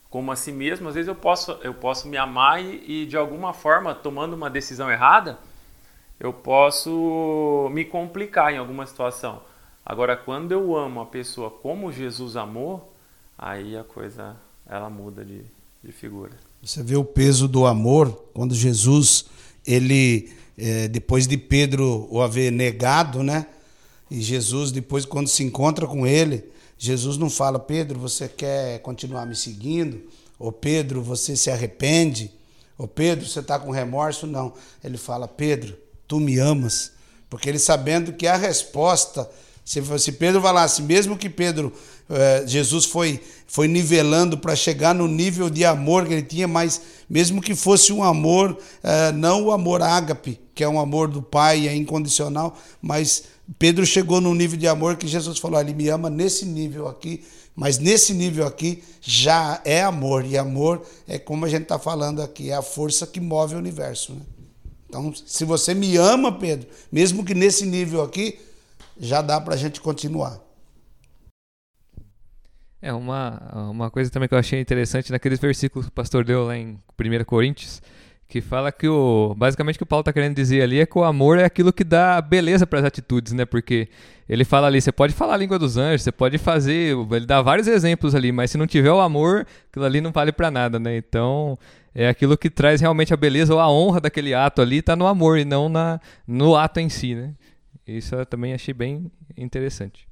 Como 0.10 0.32
a 0.32 0.36
si 0.36 0.52
mesmo, 0.52 0.88
às 0.88 0.96
vezes 0.96 1.08
eu 1.08 1.16
posso 1.16 1.52
eu 1.64 1.74
posso 1.74 2.08
me 2.08 2.18
amar 2.18 2.64
e, 2.64 3.04
e 3.04 3.06
de 3.06 3.18
alguma 3.18 3.54
forma, 3.54 3.94
tomando 3.94 4.34
uma 4.34 4.50
decisão 4.50 4.90
errada, 4.92 5.38
eu 6.20 6.34
posso 6.34 7.70
me 7.72 7.86
complicar 7.86 8.54
em 8.54 8.58
alguma 8.58 8.86
situação. 8.86 9.42
Agora, 9.86 10.18
quando 10.18 10.52
eu 10.52 10.76
amo 10.76 11.02
a 11.02 11.06
pessoa 11.06 11.50
como 11.50 11.92
Jesus 11.92 12.36
amou, 12.36 12.94
aí 13.38 13.78
a 13.78 13.84
coisa 13.84 14.36
ela 14.70 14.90
muda 14.90 15.24
de, 15.24 15.46
de 15.82 15.92
figura. 15.92 16.34
Você 16.62 16.84
vê 16.84 16.98
o 16.98 17.06
peso 17.06 17.48
do 17.48 17.66
amor 17.66 18.12
quando 18.34 18.54
Jesus, 18.54 19.30
ele 19.66 20.34
é, 20.58 20.88
depois 20.88 21.28
de 21.28 21.38
Pedro 21.38 22.08
o 22.10 22.22
haver 22.22 22.52
negado, 22.52 23.24
né? 23.24 23.46
E 24.10 24.22
Jesus 24.22 24.72
depois 24.72 25.06
quando 25.06 25.28
se 25.28 25.44
encontra 25.44 25.86
com 25.86 26.06
ele, 26.06 26.44
Jesus 26.78 27.18
não 27.18 27.30
fala 27.30 27.60
Pedro, 27.60 28.00
você 28.00 28.28
quer 28.28 28.80
continuar 28.80 29.26
me 29.26 29.36
seguindo? 29.36 30.04
Ou 30.40 30.52
Pedro, 30.52 31.02
você 31.02 31.36
se 31.36 31.50
arrepende? 31.50 32.32
Ou 32.78 32.88
Pedro, 32.88 33.28
você 33.28 33.40
está 33.40 33.58
com 33.58 33.72
remorso? 33.72 34.28
Não. 34.28 34.54
Ele 34.84 34.98
fala 34.98 35.28
Pedro, 35.28 35.76
tu 36.08 36.20
me 36.20 36.38
amas, 36.38 36.92
porque 37.30 37.50
ele 37.50 37.60
sabendo 37.60 38.14
que 38.14 38.28
a 38.28 38.38
resposta 38.38 39.28
se, 39.68 39.84
se 40.00 40.14
Pedro 40.14 40.42
falasse, 40.42 40.82
mesmo 40.82 41.18
que 41.18 41.30
Pedro, 41.30 41.74
eh, 42.10 42.46
Jesus 42.48 42.86
foi, 42.86 43.20
foi 43.46 43.68
nivelando 43.68 44.38
para 44.38 44.56
chegar 44.56 44.96
no 44.96 45.10
nível 45.10 45.50
de 45.50 45.66
amor 45.66 46.08
que 46.08 46.14
ele 46.14 46.22
tinha, 46.22 46.48
mas 46.48 46.82
mesmo 47.10 47.42
que 47.42 47.54
fosse 47.54 47.92
um 47.92 48.02
amor, 48.02 48.58
eh, 48.82 49.12
não 49.12 49.44
o 49.44 49.52
amor 49.52 49.82
ágape, 49.82 50.40
que 50.56 50.64
é 50.64 50.70
um 50.70 50.80
amor 50.80 51.10
do 51.10 51.22
Pai, 51.22 51.68
é 51.68 51.76
incondicional, 51.76 52.58
mas 52.82 53.26
Pedro 53.58 53.86
chegou 53.86 54.20
no 54.20 54.34
nível 54.36 54.58
de 54.58 54.68
amor 54.68 54.98
que 54.98 55.08
Jesus 55.08 55.40
falou: 55.40 55.60
ele 55.60 55.74
me 55.74 55.88
ama 55.90 56.10
nesse 56.10 56.46
nível 56.46 56.88
aqui, 56.88 57.24
mas 57.56 57.80
nesse 57.80 58.14
nível 58.14 58.46
aqui 58.46 58.84
já 59.02 59.62
é 59.64 59.82
amor, 59.82 60.26
e 60.26 60.38
amor 60.38 60.86
é 61.08 61.18
como 61.18 61.46
a 61.46 61.50
gente 61.50 61.64
está 61.64 61.80
falando 61.80 62.22
aqui, 62.22 62.52
é 62.52 62.56
a 62.56 62.62
força 62.62 63.08
que 63.08 63.20
move 63.20 63.56
o 63.56 63.58
universo. 63.58 64.14
Né? 64.14 64.22
Então, 64.90 65.14
se 65.14 65.44
você 65.44 65.74
me 65.74 65.98
ama, 65.98 66.32
Pedro, 66.38 66.68
mesmo 66.92 67.24
que 67.24 67.34
nesse 67.34 67.66
nível 67.66 68.02
aqui, 68.02 68.40
já 69.00 69.22
dá 69.22 69.40
para 69.40 69.54
a 69.54 69.58
gente 69.58 69.82
continuar. 69.82 70.40
É, 72.82 72.94
uma, 72.94 73.70
uma 73.70 73.92
coisa 73.92 74.10
também 74.12 74.30
que 74.30 74.36
eu 74.36 74.40
achei 74.40 74.62
interessante 74.62 75.12
naqueles 75.12 75.40
versículos 75.40 75.88
que 75.88 75.92
o 75.92 75.94
pastor 75.94 76.24
deu 76.24 76.46
lá 76.46 76.56
em 76.56 76.80
1 77.00 77.24
Coríntios, 77.26 77.82
que 78.28 78.42
fala 78.42 78.72
que 78.72 78.88
o 78.88 79.34
basicamente 79.38 79.76
o 79.76 79.78
que 79.80 79.84
o 79.84 79.88
Paulo 79.88 80.02
está 80.02 80.12
querendo 80.12 80.36
dizer 80.36 80.62
ali 80.62 80.80
é 80.80 80.86
que 80.86 80.98
o 80.98 81.04
amor 81.04 81.40
é 81.40 81.46
aquilo 81.46 81.72
que 81.72 81.84
dá 81.84 82.20
beleza 82.22 82.68
para 82.68 82.80
as 82.80 82.86
atitudes, 82.86 83.32
né? 83.32 83.46
Porque 83.46 83.88
ele 84.28 84.44
fala 84.44 84.68
ali, 84.68 84.82
você 84.82 84.92
pode 84.92 85.14
falar 85.14 85.36
a 85.36 85.38
língua 85.38 85.58
dos 85.58 85.78
anjos, 85.78 86.02
você 86.02 86.12
pode 86.12 86.38
fazer, 86.38 86.96
ele 87.12 87.26
dá 87.26 87.42
vários 87.42 87.68
exemplos 87.68 88.14
ali, 88.14 88.32
mas 88.34 88.52
se 88.52 88.58
não 88.58 88.68
tiver 88.68 88.92
o 88.92 89.00
amor, 89.00 89.48
aquilo 89.70 89.86
ali 89.86 90.02
não 90.02 90.12
vale 90.12 90.34
para 90.34 90.52
nada, 90.52 90.78
né? 90.78 90.98
Então, 90.98 91.58
é 91.96 92.10
aquilo 92.10 92.38
que 92.38 92.50
traz 92.50 92.82
realmente 92.82 93.14
a 93.14 93.18
beleza 93.18 93.54
ou 93.54 93.62
a 93.62 93.70
honra 93.70 94.02
daquele 94.02 94.34
ato 94.34 94.62
ali, 94.62 94.80
está 94.80 94.96
no 94.96 95.08
amor 95.08 95.38
e 95.38 95.46
não 95.46 95.70
na 95.70 96.02
no 96.28 96.58
ato 96.58 96.82
em 96.82 96.90
si, 96.90 97.16
né? 97.16 97.34
Isso 97.88 98.14
eu 98.14 98.26
também 98.26 98.54
achei 98.54 98.74
bem 98.74 99.10
interessante. 99.38 100.06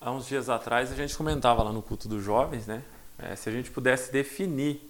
Há 0.00 0.10
uns 0.10 0.26
dias 0.26 0.48
atrás 0.48 0.90
a 0.90 0.94
gente 0.94 1.14
comentava 1.14 1.62
lá 1.62 1.70
no 1.70 1.82
culto 1.82 2.08
dos 2.08 2.24
jovens, 2.24 2.66
né? 2.66 2.82
É, 3.18 3.36
se 3.36 3.50
a 3.50 3.52
gente 3.52 3.70
pudesse 3.70 4.10
definir 4.10 4.80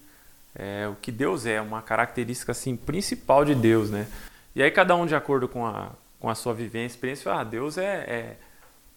é, 0.54 0.88
o 0.88 0.94
que 0.96 1.12
Deus 1.12 1.46
é, 1.46 1.60
uma 1.60 1.82
característica 1.82 2.52
assim 2.52 2.76
principal 2.76 3.44
de 3.44 3.54
Deus, 3.54 3.90
né? 3.90 4.06
E 4.54 4.62
aí 4.62 4.70
cada 4.70 4.94
um 4.96 5.06
de 5.06 5.14
acordo 5.14 5.48
com 5.48 5.66
a, 5.66 5.92
com 6.18 6.28
a 6.28 6.34
sua 6.34 6.54
vivência, 6.54 6.96
experiência, 6.96 7.32
ah, 7.32 7.44
Deus 7.44 7.78
é, 7.78 7.84
é 7.84 8.36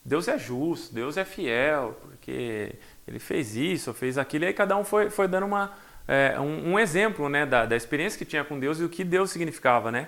Deus 0.04 0.28
é 0.28 0.38
justo, 0.38 0.94
Deus 0.94 1.16
é 1.16 1.24
fiel, 1.24 1.96
porque 2.02 2.74
Ele 3.08 3.20
fez 3.20 3.56
isso, 3.56 3.94
fez 3.94 4.18
aquilo, 4.18 4.46
e 4.46 4.48
aí 4.48 4.54
cada 4.54 4.76
um 4.76 4.84
foi, 4.84 5.12
foi 5.12 5.28
dando 5.28 5.46
uma, 5.46 5.74
é, 6.08 6.40
um, 6.40 6.74
um, 6.74 6.80
exemplo 6.80 7.30
né, 7.30 7.46
da, 7.46 7.66
da 7.66 7.76
experiência 7.76 8.18
que 8.18 8.26
tinha 8.26 8.44
com 8.44 8.60
Deus 8.60 8.80
e 8.80 8.84
o 8.84 8.90
que 8.90 9.04
Deus 9.04 9.30
significava, 9.30 9.92
né? 9.92 10.08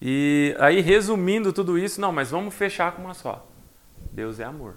E 0.00 0.54
aí, 0.60 0.80
resumindo 0.80 1.52
tudo 1.52 1.76
isso, 1.76 2.00
não, 2.00 2.12
mas 2.12 2.30
vamos 2.30 2.54
fechar 2.54 2.92
com 2.92 3.02
uma 3.02 3.14
só: 3.14 3.48
Deus 4.12 4.38
é 4.38 4.44
amor. 4.44 4.76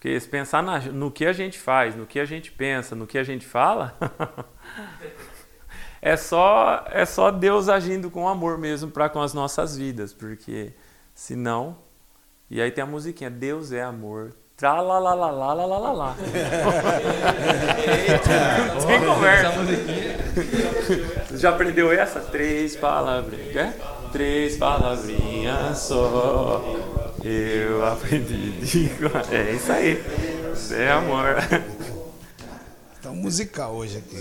Porque 0.00 0.18
se 0.18 0.26
pensar 0.26 0.62
na, 0.62 0.78
no 0.78 1.10
que 1.10 1.26
a 1.26 1.32
gente 1.32 1.58
faz, 1.58 1.94
no 1.94 2.06
que 2.06 2.18
a 2.18 2.24
gente 2.24 2.50
pensa, 2.50 2.96
no 2.96 3.06
que 3.06 3.18
a 3.18 3.22
gente 3.22 3.44
fala, 3.44 3.94
é 6.00 6.16
só 6.16 6.86
é 6.90 7.04
só 7.04 7.30
Deus 7.30 7.68
agindo 7.68 8.10
com 8.10 8.26
amor 8.26 8.56
mesmo 8.56 8.90
para 8.90 9.10
com 9.10 9.20
as 9.20 9.34
nossas 9.34 9.76
vidas, 9.76 10.14
porque 10.14 10.72
senão 11.14 11.76
e 12.50 12.62
aí 12.62 12.70
tem 12.70 12.82
a 12.82 12.86
musiquinha 12.86 13.28
Deus 13.28 13.72
é 13.72 13.82
amor. 13.82 14.32
Tra 14.56 14.80
la 14.80 14.98
la 14.98 15.14
la 15.14 15.30
la 15.30 15.52
la 15.52 15.66
la 15.66 15.78
la 15.78 15.92
la. 15.92 16.16
Tem 18.86 19.00
conversa. 19.04 19.52
Já 21.36 21.50
aprendeu 21.50 21.92
essa? 21.92 22.20
Três 22.20 22.74
palavras. 22.74 23.38
Quer? 23.52 23.74
três 24.12 24.56
palavrinhas 24.56 25.78
só. 25.78 26.99
Eu 27.22 27.84
aprendi. 27.84 28.54
É 29.30 29.54
isso 29.54 29.72
aí. 29.72 30.02
Isso 30.54 30.74
é 30.74 30.90
amor. 30.90 31.36
Tá 33.02 33.10
musical 33.12 33.74
hoje 33.74 33.98
aqui. 33.98 34.16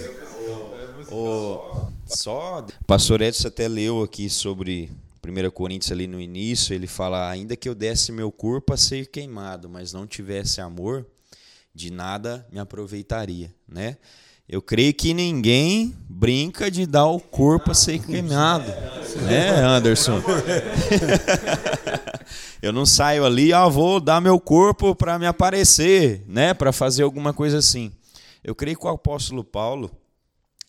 O, 1.11 1.87
só. 2.05 2.65
Pastor 2.85 3.21
Edson 3.21 3.47
até 3.47 3.67
leu 3.67 4.03
aqui 4.03 4.29
sobre 4.29 4.91
1 5.25 5.49
Coríntios 5.51 5.91
ali 5.91 6.07
no 6.07 6.19
início. 6.19 6.73
Ele 6.73 6.87
fala: 6.87 7.29
Ainda 7.29 7.55
que 7.55 7.69
eu 7.69 7.75
desse 7.75 8.11
meu 8.11 8.31
corpo 8.31 8.73
a 8.73 8.77
ser 8.77 9.07
queimado, 9.07 9.69
mas 9.69 9.93
não 9.93 10.05
tivesse 10.05 10.59
amor, 10.59 11.05
de 11.73 11.91
nada 11.91 12.45
me 12.51 12.59
aproveitaria, 12.59 13.53
né? 13.67 13.97
Eu 14.47 14.61
creio 14.61 14.93
que 14.93 15.13
ninguém 15.13 15.95
brinca 16.09 16.71
de 16.71 16.87
dar 16.87 17.05
o 17.05 17.19
corpo 17.19 17.71
a 17.71 17.75
ser 17.75 17.99
queimado, 17.99 18.71
né, 19.21 19.59
Anderson? 19.63 20.21
eu 22.61 22.73
não 22.73 22.85
saio 22.85 23.25
ali, 23.25 23.53
ah, 23.53 23.67
vou 23.67 23.99
dar 23.99 24.19
meu 24.19 24.39
corpo 24.39 24.93
para 24.93 25.17
me 25.17 25.25
aparecer, 25.25 26.23
né, 26.27 26.53
para 26.53 26.71
fazer 26.71 27.03
alguma 27.03 27.33
coisa 27.33 27.59
assim. 27.59 27.91
Eu 28.43 28.53
creio 28.53 28.77
que 28.77 28.85
o 28.85 28.89
apóstolo 28.89 29.43
Paulo 29.43 29.91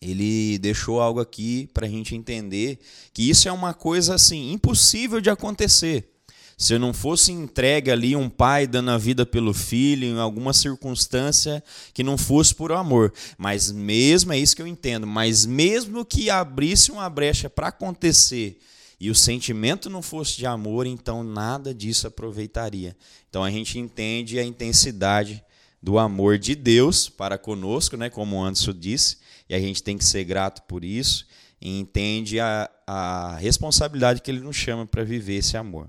ele 0.00 0.59
deixou 0.59 1.00
algo 1.00 1.20
aqui 1.20 1.68
para 1.75 1.87
a 1.87 1.90
gente 1.90 2.14
entender 2.14 2.78
que 3.12 3.28
isso 3.28 3.49
é 3.49 3.52
uma 3.52 3.75
coisa 3.75 4.14
assim 4.14 4.52
impossível 4.52 5.20
de 5.20 5.28
acontecer. 5.28 6.09
Se 6.56 6.78
não 6.78 6.92
fosse 6.92 7.32
entregue 7.32 7.90
ali 7.90 8.14
um 8.14 8.28
pai 8.28 8.66
dando 8.66 8.90
a 8.90 8.99
vida 8.99 9.25
pelo 9.25 9.54
filho 9.54 10.06
em 10.06 10.18
alguma 10.18 10.52
circunstância 10.52 11.62
que 11.94 12.02
não 12.02 12.18
fosse 12.18 12.54
por 12.54 12.70
amor. 12.70 13.12
Mas 13.38 13.73
mesmo, 13.73 14.32
é 14.32 14.38
isso 14.38 14.54
que 14.54 14.61
eu 14.61 14.66
entendo, 14.66 15.06
mas 15.06 15.47
mesmo 15.47 16.04
que 16.04 16.28
abrisse 16.28 16.92
uma 16.92 17.09
brecha 17.09 17.49
para 17.49 17.68
acontecer 17.68 18.59
e 19.00 19.11
o 19.11 19.14
sentimento 19.14 19.88
não 19.88 20.02
fosse 20.02 20.37
de 20.37 20.45
amor, 20.45 20.87
então 20.87 21.25
nada 21.25 21.73
disso 21.73 22.07
aproveitaria. 22.07 22.95
Então 23.30 23.42
a 23.42 23.50
gente 23.50 23.78
entende 23.78 24.38
a 24.38 24.45
intensidade 24.45 25.42
do 25.83 25.99
amor 25.99 26.38
de 26.38 26.54
Deus 26.54 27.09
para 27.09 27.38
conosco, 27.38 27.97
né, 27.97 28.11
como 28.11 28.37
o 28.37 28.45
Anderson 28.45 28.75
disse, 28.75 29.16
e 29.49 29.54
a 29.54 29.59
gente 29.59 29.83
tem 29.83 29.97
que 29.97 30.04
ser 30.04 30.25
grato 30.25 30.62
por 30.64 30.85
isso, 30.85 31.26
e 31.59 31.80
entende 31.80 32.38
a, 32.38 32.71
a 32.87 33.37
responsabilidade 33.37 34.21
que 34.21 34.30
ele 34.30 34.40
nos 34.40 34.57
chama 34.57 34.87
para 34.87 35.02
viver 35.02 35.37
esse 35.37 35.57
amor. 35.57 35.87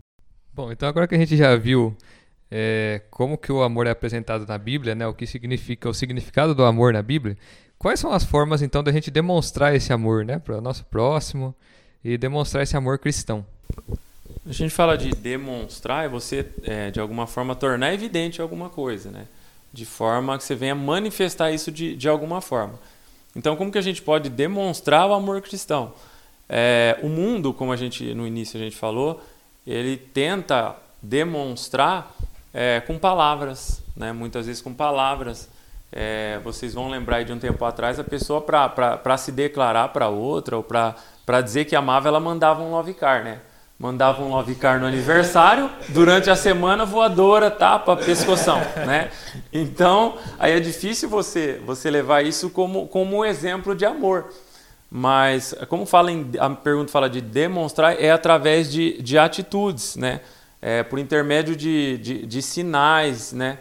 Bom, 0.54 0.72
então 0.72 0.88
agora 0.88 1.08
que 1.08 1.16
a 1.16 1.18
gente 1.18 1.36
já 1.36 1.56
viu 1.58 1.96
é, 2.50 3.02
como 3.12 3.38
que 3.38 3.52
o 3.52 3.62
amor 3.62 3.88
é 3.88 3.90
apresentado 3.90 4.46
na 4.48 4.58
Bíblia, 4.58 4.96
né, 4.96 5.06
o 5.06 5.14
que 5.14 5.28
significa 5.28 5.90
o 5.90 5.94
significado 5.94 6.56
do 6.56 6.64
amor 6.64 6.94
na 6.94 7.02
Bíblia, 7.02 7.38
quais 7.78 8.00
são 8.00 8.14
as 8.14 8.24
formas 8.24 8.62
então 8.62 8.82
da 8.82 8.92
gente 8.94 9.12
demonstrar 9.12 9.76
esse 9.76 9.92
amor, 9.92 10.24
né, 10.24 10.40
para 10.40 10.58
o 10.58 10.62
nosso 10.62 10.86
próximo 10.86 11.54
e 12.04 12.18
demonstrar 12.18 12.64
esse 12.64 12.76
amor 12.76 13.00
cristão? 13.00 13.46
A 14.48 14.52
gente 14.52 14.74
fala 14.74 14.98
de 14.98 15.12
demonstrar 15.12 16.06
é 16.06 16.10
você 16.10 16.46
é, 16.64 16.90
de 16.90 17.00
alguma 17.00 17.28
forma 17.28 17.56
tornar 17.56 17.94
evidente 17.94 18.42
alguma 18.42 18.70
coisa, 18.70 19.12
né, 19.12 19.28
de 19.72 19.86
forma 19.86 20.38
que 20.38 20.44
você 20.44 20.56
venha 20.56 20.74
manifestar 20.74 21.52
isso 21.52 21.72
de, 21.72 21.96
de 21.96 22.10
alguma 22.10 22.42
forma. 22.42 22.80
Então, 23.36 23.56
como 23.56 23.72
que 23.72 23.78
a 23.78 23.82
gente 23.82 24.02
pode 24.02 24.30
demonstrar 24.30 25.08
o 25.08 25.14
amor 25.14 25.42
cristão? 25.42 25.94
É, 26.50 27.00
o 27.02 27.08
mundo, 27.08 27.54
como 27.54 27.72
a 27.72 27.78
gente 27.78 28.14
no 28.14 28.28
início 28.28 28.60
a 28.60 28.64
gente 28.64 28.76
falou, 28.76 29.24
ele 29.66 29.96
tenta 29.96 30.76
demonstrar 31.02 32.14
é, 32.54 32.82
com 32.82 33.00
palavras, 33.00 33.82
né? 33.96 34.12
muitas 34.12 34.48
vezes 34.48 34.62
com 34.62 34.74
palavras. 34.74 35.50
É, 35.94 36.40
vocês 36.44 36.74
vão 36.74 36.90
lembrar 36.90 37.24
de 37.24 37.32
um 37.34 37.40
tempo 37.40 37.64
atrás, 37.66 38.00
a 38.00 38.04
pessoa 38.04 38.42
para 38.42 39.18
se 39.18 39.32
declarar 39.32 39.90
para 39.90 40.08
outra 40.08 40.58
ou 40.58 40.64
para 40.64 40.96
dizer 41.40 41.66
que 41.66 41.76
amava, 41.76 42.10
ela 42.10 42.20
mandava 42.20 42.62
um 42.62 42.72
love 42.72 42.94
car, 42.94 43.24
né? 43.24 43.40
mandava 43.82 44.22
um 44.22 44.30
love 44.30 44.54
car 44.54 44.80
no 44.80 44.86
aniversário, 44.86 45.68
durante 45.90 46.30
a 46.30 46.36
semana 46.36 46.86
voadora, 46.86 47.50
tapa, 47.50 47.98
pescoção, 47.98 48.60
né? 48.86 49.10
Então, 49.52 50.20
aí 50.38 50.52
é 50.52 50.60
difícil 50.60 51.10
você 51.10 51.60
você 51.66 51.90
levar 51.90 52.24
isso 52.24 52.52
como 52.52 52.88
como 52.88 53.18
um 53.18 53.26
exemplo 53.26 53.74
de 53.76 53.84
amor. 53.84 54.32
Mas 54.88 55.56
como 55.68 55.88
fala 55.88 56.12
em, 56.12 56.30
a 56.38 56.50
pergunta 56.52 56.92
fala 56.92 57.10
de 57.10 57.22
demonstrar 57.22 58.00
é 58.00 58.12
através 58.12 58.72
de, 58.72 59.02
de 59.02 59.18
atitudes, 59.18 59.96
né? 59.96 60.22
É, 60.62 60.84
por 60.84 61.00
intermédio 61.00 61.56
de, 61.56 61.98
de, 61.98 62.26
de 62.28 62.42
sinais, 62.42 63.34
né? 63.34 63.58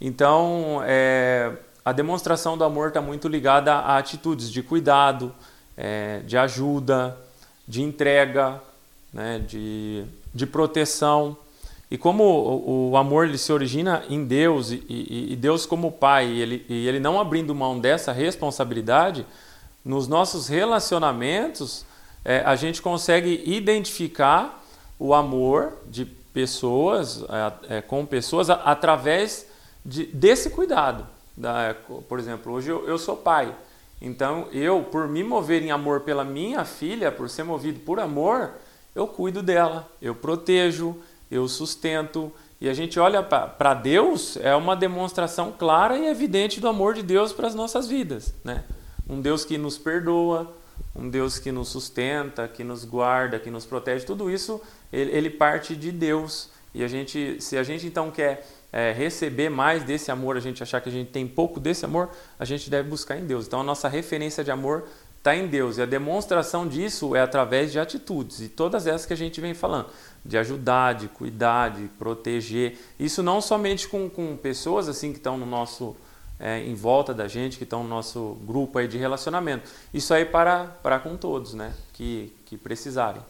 Então, 0.00 0.80
é, 0.86 1.52
a 1.84 1.92
demonstração 1.92 2.56
do 2.56 2.64
amor 2.64 2.88
está 2.88 3.02
muito 3.02 3.28
ligada 3.28 3.74
a 3.74 3.98
atitudes 3.98 4.50
de 4.50 4.62
cuidado, 4.62 5.34
é, 5.78 6.18
de 6.26 6.36
ajuda, 6.36 7.16
de 7.66 7.82
entrega, 7.82 8.60
né, 9.12 9.38
de, 9.38 10.04
de 10.34 10.44
proteção. 10.44 11.36
E 11.88 11.96
como 11.96 12.24
o, 12.24 12.90
o, 12.90 12.96
amor 12.96 13.26
ele 13.26 13.38
se 13.38 13.52
origina 13.52 14.04
em 14.10 14.24
Deus 14.24 14.72
e, 14.72 14.84
e, 14.88 15.32
e 15.32 15.36
Deus 15.36 15.64
como 15.64 15.92
Pai, 15.92 16.26
e 16.26 16.40
ele, 16.40 16.66
e 16.68 16.88
ele 16.88 16.98
não 16.98 17.20
abrindo 17.20 17.54
mão 17.54 17.78
dessa 17.78 18.12
responsabilidade, 18.12 19.24
nos 19.84 20.08
nossos 20.08 20.48
relacionamentos 20.48 21.86
é, 22.24 22.42
a 22.44 22.56
gente 22.56 22.82
consegue 22.82 23.42
identificar 23.46 24.62
o 24.98 25.14
amor 25.14 25.78
de 25.86 26.04
pessoas, 26.04 27.22
é, 27.68 27.76
é, 27.76 27.80
com 27.80 28.04
pessoas, 28.04 28.50
através 28.50 29.46
de, 29.84 30.06
desse 30.06 30.50
cuidado. 30.50 31.06
Da, 31.36 31.74
por 32.08 32.18
exemplo, 32.18 32.52
hoje 32.52 32.68
eu, 32.68 32.86
eu 32.86 32.98
sou 32.98 33.16
pai. 33.16 33.54
Então, 34.00 34.46
eu, 34.52 34.82
por 34.82 35.08
me 35.08 35.24
mover 35.24 35.62
em 35.62 35.70
amor 35.70 36.00
pela 36.00 36.24
minha 36.24 36.64
filha, 36.64 37.10
por 37.10 37.28
ser 37.28 37.42
movido 37.42 37.80
por 37.80 37.98
amor, 37.98 38.52
eu 38.94 39.06
cuido 39.06 39.42
dela, 39.42 39.90
eu 40.00 40.14
protejo, 40.14 40.96
eu 41.30 41.48
sustento. 41.48 42.32
E 42.60 42.68
a 42.68 42.74
gente 42.74 42.98
olha 42.98 43.22
para 43.22 43.74
Deus, 43.74 44.36
é 44.36 44.54
uma 44.54 44.74
demonstração 44.74 45.52
clara 45.56 45.96
e 45.96 46.06
evidente 46.06 46.60
do 46.60 46.68
amor 46.68 46.94
de 46.94 47.02
Deus 47.02 47.32
para 47.32 47.46
as 47.46 47.54
nossas 47.54 47.86
vidas. 47.86 48.34
Né? 48.44 48.64
Um 49.08 49.20
Deus 49.20 49.44
que 49.44 49.56
nos 49.56 49.78
perdoa, 49.78 50.52
um 50.94 51.08
Deus 51.08 51.38
que 51.38 51.52
nos 51.52 51.68
sustenta, 51.68 52.48
que 52.48 52.64
nos 52.64 52.84
guarda, 52.84 53.38
que 53.38 53.50
nos 53.50 53.64
protege. 53.64 54.04
Tudo 54.04 54.30
isso 54.30 54.60
ele, 54.92 55.10
ele 55.12 55.30
parte 55.30 55.76
de 55.76 55.92
Deus. 55.92 56.50
E 56.74 56.82
a 56.84 56.88
gente, 56.88 57.40
se 57.40 57.56
a 57.56 57.62
gente 57.62 57.86
então 57.86 58.10
quer 58.10 58.46
é, 58.72 58.92
receber 58.92 59.48
mais 59.48 59.82
desse 59.82 60.10
amor, 60.10 60.36
a 60.36 60.40
gente 60.40 60.62
achar 60.62 60.80
que 60.80 60.88
a 60.88 60.92
gente 60.92 61.10
tem 61.10 61.26
pouco 61.26 61.58
desse 61.58 61.84
amor, 61.84 62.10
a 62.38 62.44
gente 62.44 62.68
deve 62.68 62.88
buscar 62.88 63.16
em 63.16 63.26
Deus. 63.26 63.46
Então 63.46 63.60
a 63.60 63.64
nossa 63.64 63.88
referência 63.88 64.44
de 64.44 64.50
amor 64.50 64.84
está 65.16 65.34
em 65.34 65.46
Deus. 65.46 65.78
E 65.78 65.82
a 65.82 65.86
demonstração 65.86 66.66
disso 66.66 67.14
é 67.14 67.20
através 67.20 67.72
de 67.72 67.78
atitudes. 67.78 68.40
E 68.40 68.48
todas 68.48 68.86
essas 68.86 69.06
que 69.06 69.12
a 69.12 69.16
gente 69.16 69.40
vem 69.40 69.54
falando. 69.54 69.88
De 70.24 70.36
ajudar, 70.36 70.94
de 70.94 71.08
cuidar, 71.08 71.70
de 71.70 71.88
proteger. 71.98 72.78
Isso 72.98 73.22
não 73.22 73.40
somente 73.40 73.88
com, 73.88 74.08
com 74.08 74.36
pessoas 74.36 74.88
assim 74.88 75.12
que 75.12 75.18
estão 75.18 75.36
no 75.36 75.46
nosso. 75.46 75.96
É, 76.40 76.60
em 76.60 76.74
volta 76.74 77.12
da 77.12 77.26
gente, 77.26 77.58
que 77.58 77.64
estão 77.64 77.82
no 77.82 77.88
nosso 77.88 78.36
grupo 78.46 78.78
aí 78.78 78.86
de 78.86 78.96
relacionamento. 78.96 79.68
Isso 79.92 80.14
aí 80.14 80.24
para, 80.24 80.66
para 80.66 81.00
com 81.00 81.16
todos, 81.16 81.52
né? 81.52 81.74
Que, 81.92 82.32
que 82.44 82.56
precisarem. 82.56 83.20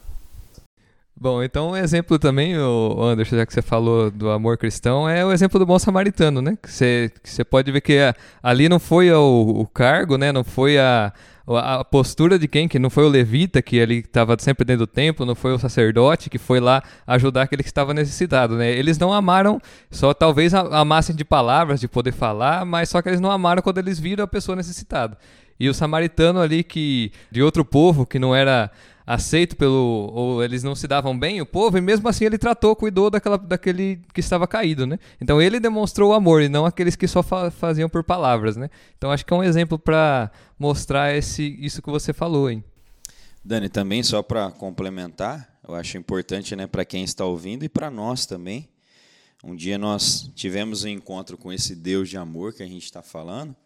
Bom, 1.20 1.42
então 1.42 1.70
um 1.70 1.76
exemplo 1.76 2.16
também, 2.16 2.54
Anderson, 2.54 3.38
já 3.38 3.44
que 3.44 3.52
você 3.52 3.60
falou 3.60 4.08
do 4.08 4.30
amor 4.30 4.56
cristão, 4.56 5.08
é 5.08 5.26
o 5.26 5.32
exemplo 5.32 5.58
do 5.58 5.66
bom 5.66 5.76
samaritano, 5.76 6.40
né? 6.40 6.56
Que 6.62 6.70
você, 6.70 7.10
que 7.20 7.28
você 7.28 7.42
pode 7.42 7.72
ver 7.72 7.80
que 7.80 7.98
ali 8.40 8.68
não 8.68 8.78
foi 8.78 9.10
o, 9.10 9.54
o 9.58 9.66
cargo, 9.66 10.16
né? 10.16 10.30
Não 10.30 10.44
foi 10.44 10.78
a, 10.78 11.12
a 11.48 11.84
postura 11.84 12.38
de 12.38 12.46
quem, 12.46 12.68
que 12.68 12.78
não 12.78 12.88
foi 12.88 13.02
o 13.02 13.08
levita 13.08 13.60
que 13.60 13.76
ele 13.76 13.96
estava 13.96 14.36
sempre 14.38 14.64
dentro 14.64 14.86
do 14.86 14.88
templo, 14.88 15.26
não 15.26 15.34
foi 15.34 15.52
o 15.52 15.58
sacerdote 15.58 16.30
que 16.30 16.38
foi 16.38 16.60
lá 16.60 16.84
ajudar 17.04 17.42
aquele 17.42 17.64
que 17.64 17.68
estava 17.68 17.92
necessitado, 17.92 18.54
né? 18.54 18.70
Eles 18.70 18.96
não 18.96 19.12
amaram, 19.12 19.60
só 19.90 20.14
talvez 20.14 20.54
amassem 20.54 21.16
de 21.16 21.24
palavras, 21.24 21.80
de 21.80 21.88
poder 21.88 22.12
falar, 22.12 22.64
mas 22.64 22.90
só 22.90 23.02
que 23.02 23.08
eles 23.08 23.20
não 23.20 23.32
amaram 23.32 23.60
quando 23.60 23.78
eles 23.78 23.98
viram 23.98 24.22
a 24.22 24.28
pessoa 24.28 24.54
necessitada. 24.54 25.18
E 25.58 25.68
o 25.68 25.74
samaritano 25.74 26.40
ali 26.40 26.62
que 26.62 27.10
de 27.28 27.42
outro 27.42 27.64
povo 27.64 28.06
que 28.06 28.20
não 28.20 28.32
era 28.32 28.70
aceito 29.08 29.56
pelo 29.56 30.10
ou 30.12 30.44
eles 30.44 30.62
não 30.62 30.74
se 30.74 30.86
davam 30.86 31.18
bem 31.18 31.40
o 31.40 31.46
povo 31.46 31.78
e 31.78 31.80
mesmo 31.80 32.06
assim 32.10 32.26
ele 32.26 32.36
tratou, 32.36 32.76
cuidou 32.76 33.08
daquela 33.08 33.38
daquele 33.38 34.02
que 34.12 34.20
estava 34.20 34.46
caído, 34.46 34.86
né? 34.86 34.98
Então 35.18 35.40
ele 35.40 35.58
demonstrou 35.58 36.10
o 36.10 36.12
amor 36.12 36.42
e 36.42 36.48
não 36.50 36.66
aqueles 36.66 36.94
que 36.94 37.08
só 37.08 37.22
fa 37.22 37.50
faziam 37.50 37.88
por 37.88 38.04
palavras, 38.04 38.54
né? 38.54 38.68
Então 38.98 39.10
acho 39.10 39.24
que 39.24 39.32
é 39.32 39.36
um 39.36 39.42
exemplo 39.42 39.78
para 39.78 40.30
mostrar 40.58 41.16
esse 41.16 41.56
isso 41.58 41.80
que 41.80 41.88
você 41.88 42.12
falou, 42.12 42.50
hein? 42.50 42.62
Dani, 43.42 43.70
também 43.70 44.02
só 44.02 44.22
para 44.22 44.50
complementar, 44.50 45.58
eu 45.66 45.74
acho 45.74 45.96
importante, 45.96 46.54
né, 46.54 46.66
para 46.66 46.84
quem 46.84 47.02
está 47.02 47.24
ouvindo 47.24 47.64
e 47.64 47.68
para 47.68 47.90
nós 47.90 48.26
também. 48.26 48.68
Um 49.42 49.56
dia 49.56 49.78
nós 49.78 50.30
tivemos 50.34 50.84
um 50.84 50.88
encontro 50.88 51.38
com 51.38 51.50
esse 51.50 51.74
Deus 51.74 52.10
de 52.10 52.18
amor 52.18 52.52
que 52.52 52.62
a 52.62 52.66
gente 52.66 52.84
está 52.84 53.00
falando, 53.00 53.56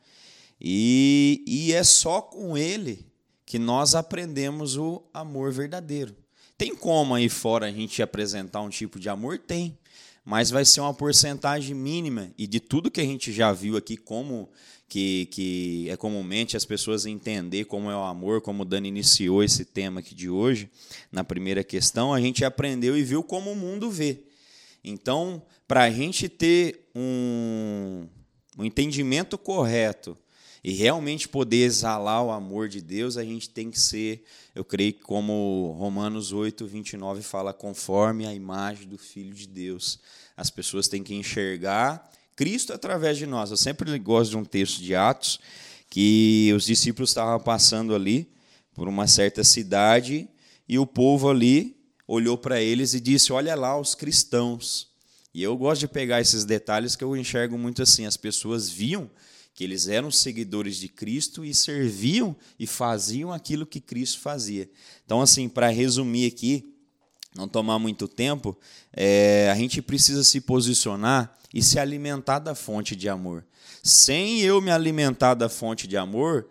e, 0.60 1.42
e 1.48 1.72
é 1.72 1.82
só 1.82 2.20
com 2.20 2.56
Ele 2.56 3.11
que 3.52 3.58
nós 3.58 3.94
aprendemos 3.94 4.78
o 4.78 5.02
amor 5.12 5.52
verdadeiro. 5.52 6.16
Tem 6.56 6.74
como 6.74 7.14
aí 7.14 7.28
fora 7.28 7.66
a 7.66 7.70
gente 7.70 8.02
apresentar 8.02 8.62
um 8.62 8.70
tipo 8.70 8.98
de 8.98 9.10
amor? 9.10 9.38
Tem. 9.38 9.76
Mas 10.24 10.48
vai 10.48 10.64
ser 10.64 10.80
uma 10.80 10.94
porcentagem 10.94 11.74
mínima. 11.74 12.32
E 12.38 12.46
de 12.46 12.58
tudo 12.58 12.90
que 12.90 12.98
a 12.98 13.04
gente 13.04 13.30
já 13.30 13.52
viu 13.52 13.76
aqui, 13.76 13.94
como 13.94 14.48
que, 14.88 15.26
que 15.26 15.86
é 15.90 15.98
comumente 15.98 16.56
as 16.56 16.64
pessoas 16.64 17.04
entender 17.04 17.66
como 17.66 17.90
é 17.90 17.94
o 17.94 18.04
amor, 18.04 18.40
como 18.40 18.62
o 18.62 18.64
Dani 18.64 18.88
iniciou 18.88 19.44
esse 19.44 19.66
tema 19.66 20.00
aqui 20.00 20.14
de 20.14 20.30
hoje, 20.30 20.70
na 21.12 21.22
primeira 21.22 21.62
questão, 21.62 22.14
a 22.14 22.20
gente 22.22 22.46
aprendeu 22.46 22.96
e 22.96 23.02
viu 23.02 23.22
como 23.22 23.52
o 23.52 23.56
mundo 23.56 23.90
vê. 23.90 24.22
Então, 24.82 25.42
para 25.68 25.82
a 25.82 25.90
gente 25.90 26.26
ter 26.26 26.88
um, 26.94 28.08
um 28.56 28.64
entendimento 28.64 29.36
correto 29.36 30.16
e 30.64 30.72
realmente 30.72 31.28
poder 31.28 31.64
exalar 31.64 32.22
o 32.24 32.30
amor 32.30 32.68
de 32.68 32.80
Deus, 32.80 33.16
a 33.16 33.24
gente 33.24 33.50
tem 33.50 33.70
que 33.70 33.80
ser, 33.80 34.22
eu 34.54 34.64
creio 34.64 34.92
que 34.92 35.00
como 35.00 35.74
Romanos 35.76 36.32
8, 36.32 36.64
29 36.66 37.22
fala, 37.22 37.52
conforme 37.52 38.26
a 38.26 38.32
imagem 38.32 38.88
do 38.88 38.96
Filho 38.96 39.34
de 39.34 39.48
Deus. 39.48 39.98
As 40.36 40.50
pessoas 40.50 40.86
têm 40.86 41.02
que 41.02 41.14
enxergar 41.14 42.08
Cristo 42.36 42.72
através 42.72 43.18
de 43.18 43.26
nós. 43.26 43.50
Eu 43.50 43.56
sempre 43.56 43.98
gosto 43.98 44.30
de 44.30 44.36
um 44.36 44.44
texto 44.44 44.80
de 44.80 44.94
Atos 44.94 45.40
que 45.90 46.52
os 46.56 46.64
discípulos 46.64 47.10
estavam 47.10 47.40
passando 47.40 47.94
ali 47.94 48.30
por 48.72 48.88
uma 48.88 49.06
certa 49.06 49.42
cidade 49.42 50.28
e 50.68 50.78
o 50.78 50.86
povo 50.86 51.28
ali 51.28 51.76
olhou 52.06 52.38
para 52.38 52.60
eles 52.60 52.94
e 52.94 53.00
disse: 53.00 53.32
Olha 53.32 53.54
lá 53.54 53.78
os 53.78 53.94
cristãos. 53.94 54.90
E 55.34 55.42
eu 55.42 55.56
gosto 55.56 55.80
de 55.80 55.88
pegar 55.88 56.20
esses 56.20 56.44
detalhes 56.44 56.94
que 56.94 57.02
eu 57.02 57.16
enxergo 57.16 57.58
muito 57.58 57.82
assim. 57.82 58.06
As 58.06 58.16
pessoas 58.16 58.68
viam 58.68 59.10
que 59.54 59.64
eles 59.64 59.86
eram 59.88 60.10
seguidores 60.10 60.76
de 60.76 60.88
Cristo 60.88 61.44
e 61.44 61.54
serviam 61.54 62.34
e 62.58 62.66
faziam 62.66 63.32
aquilo 63.32 63.66
que 63.66 63.80
Cristo 63.80 64.20
fazia. 64.20 64.68
Então, 65.04 65.20
assim, 65.20 65.48
para 65.48 65.68
resumir 65.68 66.26
aqui, 66.26 66.74
não 67.34 67.48
tomar 67.48 67.78
muito 67.78 68.08
tempo, 68.08 68.56
é, 68.92 69.50
a 69.50 69.54
gente 69.54 69.80
precisa 69.80 70.24
se 70.24 70.40
posicionar 70.40 71.36
e 71.52 71.62
se 71.62 71.78
alimentar 71.78 72.38
da 72.38 72.54
fonte 72.54 72.96
de 72.96 73.08
amor. 73.08 73.44
Sem 73.82 74.40
eu 74.40 74.60
me 74.60 74.70
alimentar 74.70 75.34
da 75.34 75.48
fonte 75.48 75.86
de 75.86 75.96
amor, 75.96 76.48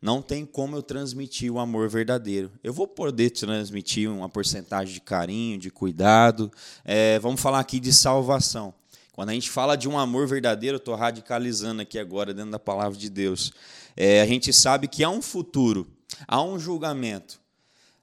não 0.00 0.20
tem 0.20 0.44
como 0.44 0.76
eu 0.76 0.82
transmitir 0.82 1.50
o 1.50 1.58
amor 1.58 1.88
verdadeiro. 1.88 2.52
Eu 2.62 2.74
vou 2.74 2.86
poder 2.86 3.30
transmitir 3.30 4.10
uma 4.10 4.28
porcentagem 4.28 4.92
de 4.92 5.00
carinho, 5.00 5.58
de 5.58 5.70
cuidado. 5.70 6.52
É, 6.84 7.18
vamos 7.20 7.40
falar 7.40 7.60
aqui 7.60 7.80
de 7.80 7.92
salvação. 7.92 8.74
Quando 9.14 9.30
a 9.30 9.32
gente 9.32 9.48
fala 9.48 9.76
de 9.76 9.88
um 9.88 9.96
amor 9.96 10.26
verdadeiro, 10.26 10.74
eu 10.74 10.78
estou 10.78 10.96
radicalizando 10.96 11.80
aqui 11.80 12.00
agora 12.00 12.34
dentro 12.34 12.50
da 12.50 12.58
palavra 12.58 12.98
de 12.98 13.08
Deus. 13.08 13.52
É, 13.96 14.20
a 14.20 14.26
gente 14.26 14.52
sabe 14.52 14.88
que 14.88 15.04
há 15.04 15.08
um 15.08 15.22
futuro, 15.22 15.86
há 16.26 16.42
um 16.42 16.58
julgamento. 16.58 17.38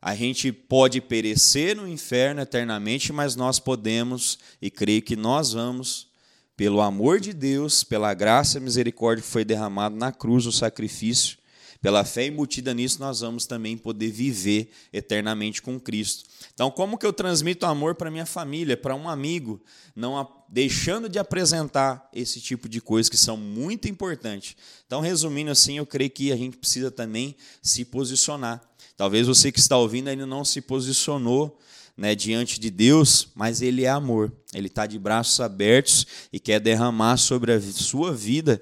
A 0.01 0.15
gente 0.15 0.53
pode 0.53 1.01
perecer 1.01 1.75
no 1.75 1.85
inferno 1.85 2.39
eternamente, 2.39 3.11
mas 3.11 3.35
nós 3.35 3.59
podemos, 3.59 4.39
e 4.61 4.71
creio 4.71 5.01
que 5.01 5.17
nós 5.17 5.51
vamos, 5.51 6.07
pelo 6.55 6.79
amor 6.79 7.19
de 7.19 7.33
Deus, 7.33 7.83
pela 7.83 8.13
graça 8.13 8.57
e 8.57 8.61
misericórdia 8.61 9.21
que 9.21 9.29
foi 9.29 9.43
derramado 9.43 9.97
na 9.97 10.13
cruz, 10.13 10.45
o 10.45 10.51
sacrifício, 10.51 11.37
pela 11.81 12.05
fé 12.05 12.27
embutida 12.27 12.73
nisso, 12.73 12.99
nós 12.99 13.21
vamos 13.21 13.47
também 13.47 13.75
poder 13.75 14.11
viver 14.11 14.71
eternamente 14.93 15.61
com 15.61 15.79
Cristo. 15.79 16.25
Então, 16.53 16.69
como 16.69 16.97
que 16.97 17.05
eu 17.05 17.11
transmito 17.11 17.65
amor 17.65 17.95
para 17.95 18.11
minha 18.11 18.25
família, 18.25 18.77
para 18.77 18.93
um 18.93 19.09
amigo, 19.09 19.59
não 19.95 20.31
deixando 20.47 21.09
de 21.09 21.17
apresentar 21.17 22.07
esse 22.13 22.39
tipo 22.39 22.69
de 22.69 22.79
coisas 22.79 23.09
que 23.09 23.17
são 23.17 23.35
muito 23.35 23.87
importantes. 23.87 24.55
Então, 24.85 25.01
resumindo 25.01 25.49
assim, 25.49 25.77
eu 25.77 25.85
creio 25.85 26.11
que 26.11 26.31
a 26.31 26.35
gente 26.35 26.57
precisa 26.57 26.91
também 26.91 27.35
se 27.63 27.83
posicionar. 27.83 28.61
Talvez 28.95 29.25
você 29.25 29.51
que 29.51 29.59
está 29.59 29.75
ouvindo 29.75 30.09
ainda 30.09 30.25
não 30.25 30.45
se 30.45 30.61
posicionou 30.61 31.57
né, 31.95 32.15
diante 32.15 32.59
de 32.59 32.69
Deus, 32.69 33.29
mas 33.35 33.61
Ele 33.61 33.83
é 33.83 33.89
amor. 33.89 34.31
Ele 34.53 34.67
está 34.67 34.85
de 34.85 34.99
braços 34.99 35.39
abertos 35.39 36.05
e 36.31 36.39
quer 36.39 36.59
derramar 36.59 37.17
sobre 37.17 37.53
a 37.53 37.61
sua 37.61 38.13
vida 38.13 38.61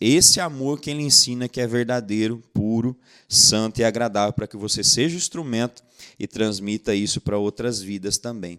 esse 0.00 0.40
amor 0.40 0.80
que 0.80 0.90
Ele 0.90 1.02
ensina 1.02 1.48
que 1.48 1.60
é 1.60 1.66
verdadeiro, 1.66 2.42
puro, 2.52 2.96
santo 3.28 3.80
e 3.80 3.84
agradável, 3.84 4.32
para 4.32 4.46
que 4.46 4.56
você 4.56 4.84
seja 4.84 5.16
instrumento 5.16 5.82
e 6.18 6.26
transmita 6.26 6.94
isso 6.94 7.20
para 7.20 7.38
outras 7.38 7.80
vidas 7.80 8.18
também. 8.18 8.58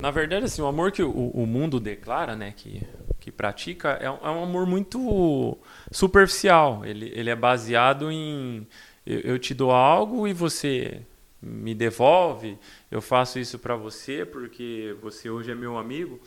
Na 0.00 0.10
verdade, 0.10 0.44
assim, 0.44 0.60
o 0.60 0.66
amor 0.66 0.92
que 0.92 1.02
o, 1.02 1.10
o 1.10 1.46
mundo 1.46 1.80
declara, 1.80 2.36
né, 2.36 2.52
que, 2.54 2.82
que 3.18 3.32
pratica, 3.32 3.90
é 3.92 4.10
um, 4.10 4.16
é 4.16 4.30
um 4.30 4.42
amor 4.42 4.66
muito 4.66 5.56
superficial. 5.90 6.84
Ele, 6.84 7.10
ele 7.14 7.30
é 7.30 7.36
baseado 7.36 8.10
em 8.10 8.66
eu, 9.06 9.20
eu 9.20 9.38
te 9.38 9.54
dou 9.54 9.70
algo 9.70 10.26
e 10.26 10.32
você 10.32 11.00
me 11.46 11.74
devolve, 11.74 12.58
eu 12.90 13.00
faço 13.00 13.38
isso 13.38 13.58
para 13.58 13.76
você 13.76 14.24
porque 14.24 14.96
você 15.00 15.30
hoje 15.30 15.50
é 15.50 15.54
meu 15.54 15.78
amigo. 15.78 16.20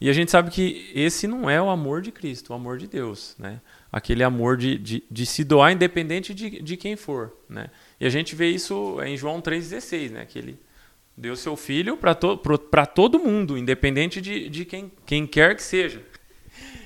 E 0.00 0.10
a 0.10 0.12
gente 0.12 0.30
sabe 0.30 0.50
que 0.50 0.90
esse 0.94 1.26
não 1.26 1.48
é 1.48 1.60
o 1.60 1.70
amor 1.70 2.02
de 2.02 2.12
Cristo, 2.12 2.52
o 2.52 2.54
amor 2.54 2.76
de 2.76 2.86
Deus, 2.86 3.34
né? 3.38 3.60
Aquele 3.90 4.22
amor 4.22 4.56
de, 4.56 4.76
de, 4.76 5.02
de 5.10 5.24
se 5.24 5.42
doar 5.42 5.72
independente 5.72 6.34
de, 6.34 6.60
de 6.60 6.76
quem 6.76 6.96
for, 6.96 7.32
né? 7.48 7.70
E 7.98 8.04
a 8.04 8.10
gente 8.10 8.34
vê 8.34 8.50
isso 8.50 9.00
em 9.02 9.16
João 9.16 9.40
3,16, 9.40 10.10
né? 10.10 10.26
Que 10.26 10.38
ele 10.38 10.58
deu 11.16 11.34
seu 11.34 11.56
filho 11.56 11.96
para 11.96 12.14
to, 12.14 12.38
todo 12.94 13.18
mundo, 13.18 13.56
independente 13.56 14.20
de, 14.20 14.50
de 14.50 14.66
quem, 14.66 14.92
quem 15.06 15.26
quer 15.26 15.56
que 15.56 15.62
seja. 15.62 16.02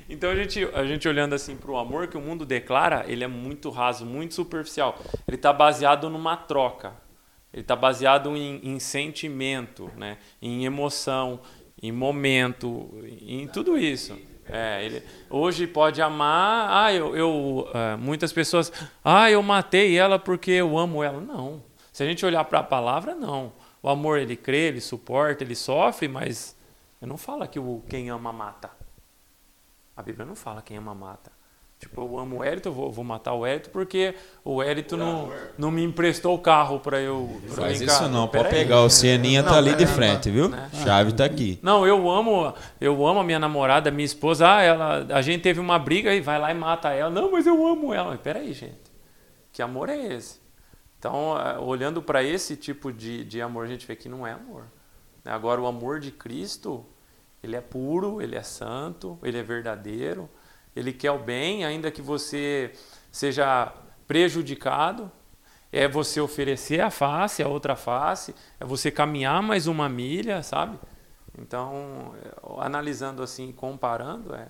Então 0.09 0.31
a 0.31 0.37
gente, 0.37 0.65
a 0.73 0.85
gente 0.85 1.09
olhando 1.09 1.35
assim 1.35 1.57
para 1.57 1.71
o 1.71 1.79
amor 1.79 2.09
que 2.09 2.17
o 2.17 2.21
mundo 2.21 2.45
declara, 2.45 3.05
ele 3.09 3.25
é 3.25 3.29
muito 3.29 3.71
raso, 3.71 4.05
muito 4.05 4.35
superficial. 4.35 4.99
Ele 5.27 5.37
está 5.37 5.53
baseado 5.53 6.09
numa 6.09 6.37
troca. 6.37 6.93
Ele 7.53 7.63
está 7.63 7.75
baseado 7.75 8.37
em, 8.37 8.61
em 8.63 8.79
sentimento, 8.79 9.91
né? 9.97 10.19
em 10.41 10.65
emoção, 10.65 11.41
em 11.83 11.91
momento, 11.91 12.91
em 13.23 13.47
tudo 13.49 13.77
isso. 13.77 14.17
É, 14.47 14.85
ele, 14.85 15.03
hoje 15.29 15.67
pode 15.67 16.03
amar, 16.03 16.69
ah, 16.71 16.93
eu, 16.93 17.17
eu 17.17 17.69
uh, 17.69 17.99
muitas 17.99 18.33
pessoas, 18.33 18.73
ah, 19.05 19.31
eu 19.31 19.43
matei 19.43 19.97
ela 19.97 20.19
porque 20.19 20.51
eu 20.51 20.77
amo 20.77 21.03
ela. 21.03 21.21
Não. 21.21 21.63
Se 21.93 22.03
a 22.03 22.07
gente 22.07 22.25
olhar 22.27 22.45
para 22.45 22.61
a 22.61 22.65
palavra, 22.65 23.15
não. 23.15 23.53
O 23.83 23.89
amor 23.89 24.19
ele 24.19 24.37
crê, 24.37 24.69
ele 24.69 24.81
suporta, 24.81 25.45
ele 25.45 25.55
sofre, 25.55 26.09
mas 26.09 26.57
não 27.01 27.17
fala 27.17 27.47
que 27.47 27.59
o 27.59 27.83
quem 27.89 28.11
ama 28.11 28.33
mata. 28.33 28.71
A 29.97 30.03
Bíblia 30.03 30.27
não 30.27 30.35
fala 30.35 30.63
quem 30.63 30.77
ama 30.77 30.95
mata. 30.95 31.33
Tipo, 31.81 32.03
eu 32.03 32.19
amo 32.19 32.37
o 32.37 32.45
Hérito, 32.45 32.69
eu 32.69 32.73
vou, 32.75 32.93
vou 32.93 33.03
matar 33.03 33.33
o 33.33 33.47
Hérito 33.47 33.71
porque 33.71 34.15
o 34.45 34.63
Hérito 34.63 34.99
não, 34.99 35.33
não 35.57 35.71
me 35.71 35.83
emprestou 35.83 36.35
o 36.35 36.39
carro 36.39 36.79
para 36.79 37.01
eu 37.01 37.41
pra 37.47 37.63
Faz 37.63 37.81
isso 37.81 38.07
não, 38.07 38.29
pode 38.29 38.51
pegar, 38.51 38.83
o 38.83 38.91
Cianinha 38.91 39.43
tá 39.43 39.57
ali 39.57 39.75
de 39.75 39.87
frente, 39.87 40.31
viu? 40.31 40.51
Né? 40.51 40.71
Chave 40.85 41.15
tá 41.15 41.25
aqui. 41.25 41.59
Não, 41.63 41.87
eu 41.87 42.11
amo, 42.11 42.53
eu 42.79 43.07
amo 43.07 43.21
a 43.21 43.25
minha 43.25 43.39
namorada, 43.39 43.91
minha 43.91 44.05
esposa, 44.05 44.57
ah, 44.57 44.61
ela, 44.61 45.07
a 45.09 45.23
gente 45.23 45.41
teve 45.41 45.59
uma 45.59 45.79
briga 45.79 46.15
e 46.15 46.21
vai 46.21 46.39
lá 46.39 46.51
e 46.51 46.55
mata 46.55 46.91
ela. 46.91 47.09
Não, 47.09 47.33
mas 47.33 47.47
eu 47.47 47.67
amo 47.67 47.95
ela. 47.95 48.11
Mas 48.11 48.21
peraí, 48.21 48.53
gente. 48.53 48.93
Que 49.51 49.63
amor 49.63 49.89
é 49.89 50.15
esse? 50.15 50.39
Então, 50.99 51.35
é, 51.41 51.59
olhando 51.59 52.03
para 52.03 52.23
esse 52.23 52.57
tipo 52.57 52.93
de, 52.93 53.25
de 53.25 53.41
amor, 53.41 53.65
a 53.65 53.69
gente 53.69 53.87
vê 53.87 53.97
que 53.97 54.09
não 54.09 54.27
é 54.27 54.33
amor. 54.33 54.65
Agora, 55.25 55.59
o 55.59 55.67
amor 55.67 55.99
de 55.99 56.11
Cristo, 56.11 56.85
ele 57.43 57.57
é 57.57 57.61
puro, 57.63 58.21
ele 58.21 58.37
é 58.37 58.43
santo, 58.43 59.19
ele 59.23 59.39
é 59.39 59.43
verdadeiro 59.43 60.29
ele 60.75 60.93
quer 60.93 61.11
o 61.11 61.19
bem, 61.19 61.65
ainda 61.65 61.91
que 61.91 62.03
você 62.03 62.73
seja 63.11 63.73
prejudicado. 64.07 65.11
É 65.73 65.87
você 65.87 66.21
oferecer 66.21 66.81
a 66.81 66.91
face, 66.91 67.45
a 67.45 67.49
outra 67.49 67.77
face, 67.77 68.35
é 68.59 68.65
você 68.65 68.91
caminhar 68.91 69.41
mais 69.41 69.69
uma 69.69 69.89
milha, 69.89 70.43
sabe? 70.43 70.77
Então, 71.39 72.13
analisando 72.59 73.23
assim, 73.23 73.53
comparando, 73.53 74.35
é, 74.35 74.49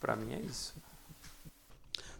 para 0.00 0.16
mim 0.16 0.34
é 0.34 0.40
isso. 0.40 0.74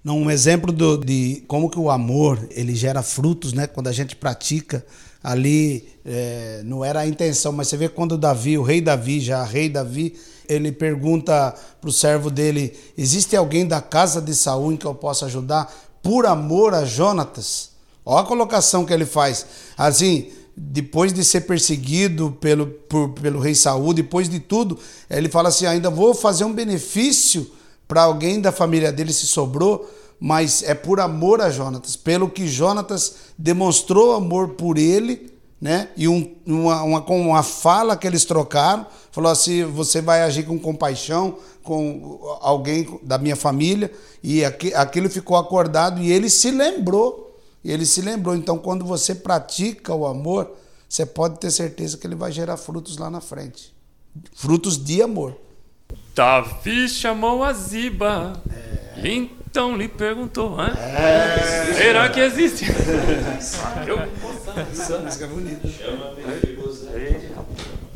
Não, 0.03 0.17
um 0.17 0.31
exemplo 0.31 0.73
do, 0.73 0.97
de 0.97 1.45
como 1.49 1.69
que 1.69 1.79
o 1.79 1.91
amor 1.91 2.39
ele 2.51 2.75
gera 2.75 3.03
frutos, 3.03 3.53
né? 3.53 3.67
Quando 3.67 3.89
a 3.89 3.93
gente 3.93 4.15
pratica 4.15 4.87
ali, 5.23 5.89
é, 6.05 6.63
não 6.65 6.85
era 6.85 7.01
a 7.01 7.07
intenção, 7.07 7.53
mas 7.53 7.69
você 7.69 7.77
vê 7.77 7.89
quando 7.89 8.17
Davi, 8.17 8.57
o 8.57 8.63
rei 8.63 8.81
Davi, 8.81 9.21
já 9.21 9.45
rei 9.45 9.69
Davi, 9.69 10.17
ele 10.49 10.73
pergunta 10.73 11.55
para 11.81 11.91
o 11.91 11.93
servo 11.93 12.31
dele: 12.31 12.77
existe 12.97 13.37
alguém 13.37 13.67
da 13.67 13.81
casa 13.81 14.21
de 14.21 14.35
Saul 14.35 14.73
em 14.73 14.77
que 14.77 14.87
eu 14.87 14.95
possa 14.95 15.27
ajudar 15.27 15.73
por 16.03 16.27
amor 16.27 16.75
a 16.75 16.85
Jonatas? 16.85 17.71
Olha 18.05 18.23
a 18.23 18.27
colocação 18.27 18.85
que 18.87 18.93
ele 18.93 19.05
faz. 19.05 19.47
Assim, 19.77 20.31
depois 20.57 21.13
de 21.13 21.23
ser 21.25 21.43
perseguido 21.43 22.37
pelo, 22.41 22.67
por, 22.67 23.11
pelo 23.11 23.39
rei 23.39 23.55
Saul, 23.55 23.93
depois 23.93 24.29
de 24.29 24.41
tudo, 24.41 24.79
ele 25.11 25.29
fala 25.29 25.51
assim: 25.51 25.67
ainda 25.67 25.91
vou 25.91 26.15
fazer 26.15 26.45
um 26.45 26.53
benefício 26.53 27.51
para 27.87 28.03
alguém 28.03 28.41
da 28.41 28.53
família 28.53 28.93
dele 28.93 29.13
se 29.13 29.27
sobrou, 29.27 29.89
mas 30.19 30.63
é 30.63 30.75
por 30.75 31.01
amor 31.01 31.41
a 31.41 31.51
Jonatas, 31.51 31.97
pelo 31.97 32.29
que 32.29 32.47
Jonatas 32.47 33.15
demonstrou 33.37 34.15
amor 34.15 34.51
por 34.51 34.77
ele 34.77 35.38
né? 35.61 35.89
E 35.97 36.07
um, 36.09 36.37
uma, 36.47 36.83
uma, 36.83 37.01
uma 37.11 37.43
fala 37.43 37.97
que 37.97 38.07
eles 38.07 38.25
trocaram, 38.25 38.87
falou 39.11 39.31
assim: 39.31 39.65
você 39.65 40.01
vai 40.01 40.23
agir 40.23 40.45
com 40.45 40.59
compaixão 40.59 41.39
com 41.63 42.39
alguém 42.41 42.99
da 43.03 43.19
minha 43.19 43.37
família, 43.37 43.93
e 44.23 44.45
aqui, 44.45 44.73
aquilo 44.73 45.11
ficou 45.11 45.37
acordado 45.37 46.01
e 46.01 46.11
ele 46.11 46.31
se 46.31 46.51
lembrou. 46.51 47.27
Ele 47.65 47.85
se 47.85 48.01
lembrou. 48.01 48.35
Então, 48.35 48.57
quando 48.57 48.85
você 48.85 49.15
pratica 49.15 49.95
o 49.95 50.07
amor, 50.07 50.51
você 50.89 51.05
pode 51.05 51.39
ter 51.39 51.51
certeza 51.51 51.99
que 51.99 52.07
ele 52.07 52.15
vai 52.15 52.33
gerar 52.33 52.57
frutos 52.57 52.97
lá 52.97 53.11
na 53.11 53.21
frente 53.21 53.77
frutos 54.35 54.83
de 54.83 55.03
amor. 55.03 55.37
Davi 56.15 56.89
chamou 56.89 57.45
a 57.45 57.53
Ziba. 57.53 58.43
É. 58.51 59.01
Então 59.59 59.77
lhe 59.77 59.89
perguntou, 59.89 60.57
é. 60.63 61.75
será 61.75 62.09
que 62.11 62.21
existe? 62.21 62.65
Essa 64.71 64.99
música 65.01 65.25
é 65.25 65.27
bonita. 65.27 65.67
Chama 65.67 66.15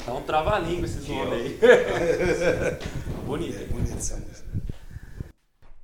Dá 0.05 0.12
um 0.12 0.22
trava-língua 0.22 0.87
esses 0.87 1.07
nomes 1.07 1.33
aí. 1.35 1.59
bonita, 3.25 3.64
bonita 3.70 3.94
essa 3.94 4.16
música. 4.16 4.48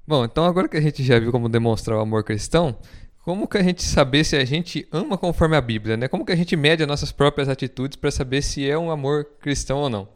Bom, 0.05 0.25
então 0.25 0.45
agora 0.47 0.67
que 0.67 0.77
a 0.77 0.81
gente 0.81 1.05
já 1.05 1.17
viu 1.21 1.31
como 1.31 1.49
demonstrar 1.49 1.97
o 1.97 2.01
amor 2.01 2.25
cristão, 2.25 2.77
como 3.25 3.47
que 3.47 3.57
a 3.57 3.62
gente 3.62 3.85
saber 3.85 4.25
se 4.25 4.35
a 4.35 4.45
gente 4.45 4.85
ama 4.91 5.17
conforme 5.17 5.57
a 5.57 5.61
Bíblia, 5.61 5.97
né? 5.97 6.09
Como 6.09 6.27
que 6.27 6.33
a 6.33 6.37
gente 6.37 6.57
mede 6.57 6.83
as 6.83 6.88
nossas 6.88 7.12
próprias 7.12 7.49
atitudes 7.49 7.95
para 7.95 8.11
saber 8.11 8.43
se 8.43 8.69
é 8.69 8.77
um 8.77 8.91
amor 8.91 9.29
cristão 9.41 9.79
ou 9.79 9.88
não? 9.88 10.09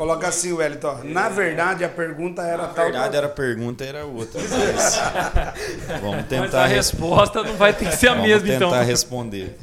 Coloca 0.00 0.28
assim, 0.28 0.50
Wellington. 0.50 1.02
Na 1.04 1.28
verdade, 1.28 1.84
a 1.84 1.88
pergunta 1.90 2.40
era 2.40 2.62
Na 2.62 2.68
tal. 2.68 2.86
Na 2.86 2.90
verdade, 2.90 3.16
era 3.18 3.26
a 3.26 3.30
pergunta 3.30 3.84
era 3.84 4.06
outra. 4.06 4.40
Mas 4.40 4.94
vamos 6.00 6.26
tentar. 6.26 6.40
Mas 6.40 6.54
a 6.54 6.66
resposta 6.66 7.42
não 7.42 7.54
vai 7.58 7.76
ter 7.76 7.90
que 7.90 7.96
ser 7.98 8.08
a 8.08 8.14
mesma, 8.14 8.48
então. 8.48 8.70
Vamos 8.70 8.76
tentar 8.76 8.82
responder. 8.82 9.58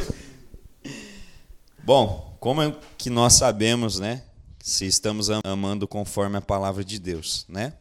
Bom, 1.83 2.37
como 2.39 2.61
é 2.61 2.75
que 2.99 3.09
nós 3.09 3.33
sabemos, 3.33 3.97
né, 3.97 4.21
se 4.59 4.85
estamos 4.85 5.27
amando 5.43 5.87
conforme 5.87 6.37
a 6.37 6.41
palavra 6.41 6.85
de 6.85 6.99
Deus, 6.99 7.43
né? 7.49 7.73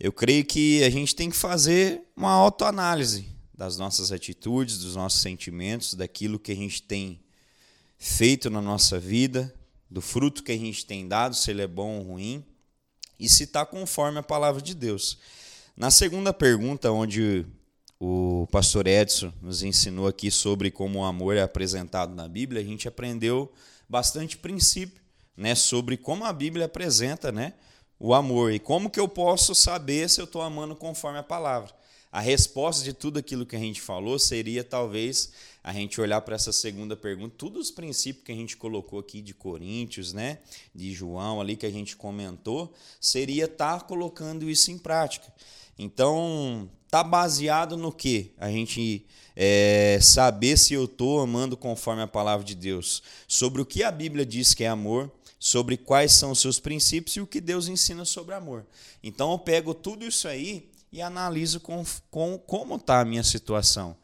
Eu 0.00 0.14
creio 0.14 0.46
que 0.46 0.82
a 0.82 0.88
gente 0.88 1.14
tem 1.14 1.28
que 1.28 1.36
fazer 1.36 2.00
uma 2.16 2.30
autoanálise 2.30 3.28
das 3.52 3.76
nossas 3.76 4.10
atitudes, 4.10 4.78
dos 4.78 4.96
nossos 4.96 5.20
sentimentos, 5.20 5.92
daquilo 5.92 6.38
que 6.38 6.52
a 6.52 6.56
gente 6.56 6.80
tem 6.82 7.20
feito 7.98 8.48
na 8.48 8.62
nossa 8.62 8.98
vida, 8.98 9.54
do 9.90 10.00
fruto 10.00 10.42
que 10.42 10.52
a 10.52 10.58
gente 10.58 10.84
tem 10.84 11.06
dado, 11.06 11.34
se 11.34 11.50
ele 11.50 11.62
é 11.62 11.66
bom 11.66 11.98
ou 11.98 12.02
ruim, 12.02 12.44
e 13.18 13.28
se 13.28 13.44
está 13.44 13.64
conforme 13.64 14.18
a 14.18 14.22
palavra 14.22 14.60
de 14.60 14.74
Deus. 14.74 15.18
Na 15.76 15.90
segunda 15.90 16.32
pergunta, 16.32 16.90
onde 16.90 17.46
o 17.98 18.46
pastor 18.50 18.86
Edson 18.86 19.32
nos 19.40 19.62
ensinou 19.62 20.06
aqui 20.06 20.30
sobre 20.30 20.70
como 20.70 21.00
o 21.00 21.04
amor 21.04 21.36
é 21.36 21.42
apresentado 21.42 22.14
na 22.14 22.28
Bíblia, 22.28 22.60
a 22.60 22.64
gente 22.64 22.86
aprendeu 22.86 23.50
bastante 23.88 24.36
princípio 24.36 25.00
né, 25.36 25.54
sobre 25.54 25.96
como 25.96 26.24
a 26.24 26.32
Bíblia 26.32 26.66
apresenta 26.66 27.30
né, 27.30 27.54
o 27.98 28.14
amor 28.14 28.52
e 28.52 28.58
como 28.58 28.90
que 28.90 29.00
eu 29.00 29.08
posso 29.08 29.54
saber 29.54 30.08
se 30.08 30.20
eu 30.20 30.24
estou 30.24 30.42
amando 30.42 30.74
conforme 30.74 31.18
a 31.18 31.22
palavra. 31.22 31.74
A 32.10 32.20
resposta 32.20 32.82
de 32.82 32.92
tudo 32.92 33.18
aquilo 33.18 33.44
que 33.44 33.56
a 33.56 33.58
gente 33.58 33.80
falou 33.80 34.18
seria 34.18 34.64
talvez 34.64 35.32
a 35.66 35.72
gente 35.72 36.00
olhar 36.00 36.20
para 36.20 36.36
essa 36.36 36.52
segunda 36.52 36.94
pergunta, 36.94 37.34
todos 37.36 37.66
os 37.66 37.70
princípios 37.72 38.24
que 38.24 38.30
a 38.30 38.34
gente 38.36 38.56
colocou 38.56 39.00
aqui 39.00 39.20
de 39.20 39.34
Coríntios, 39.34 40.12
né, 40.12 40.38
de 40.72 40.94
João 40.94 41.40
ali 41.40 41.56
que 41.56 41.66
a 41.66 41.70
gente 41.70 41.96
comentou, 41.96 42.72
seria 43.00 43.46
estar 43.46 43.80
tá 43.80 43.84
colocando 43.84 44.48
isso 44.48 44.70
em 44.70 44.78
prática. 44.78 45.26
Então, 45.76 46.70
tá 46.88 47.02
baseado 47.02 47.76
no 47.76 47.90
que? 47.90 48.32
A 48.38 48.48
gente 48.48 49.04
é, 49.34 49.98
saber 50.00 50.56
se 50.56 50.72
eu 50.72 50.84
estou 50.84 51.18
amando 51.18 51.56
conforme 51.56 52.00
a 52.00 52.06
palavra 52.06 52.46
de 52.46 52.54
Deus, 52.54 53.02
sobre 53.26 53.60
o 53.60 53.66
que 53.66 53.82
a 53.82 53.90
Bíblia 53.90 54.24
diz 54.24 54.54
que 54.54 54.62
é 54.62 54.68
amor, 54.68 55.10
sobre 55.36 55.76
quais 55.76 56.12
são 56.12 56.30
os 56.30 56.38
seus 56.38 56.60
princípios 56.60 57.16
e 57.16 57.20
o 57.20 57.26
que 57.26 57.40
Deus 57.40 57.66
ensina 57.66 58.04
sobre 58.04 58.36
amor. 58.36 58.64
Então 59.02 59.32
eu 59.32 59.38
pego 59.40 59.74
tudo 59.74 60.06
isso 60.06 60.28
aí 60.28 60.70
e 60.92 61.02
analiso 61.02 61.58
com, 61.58 61.84
com 62.08 62.38
como 62.38 62.76
está 62.76 63.00
a 63.00 63.04
minha 63.04 63.24
situação. 63.24 63.96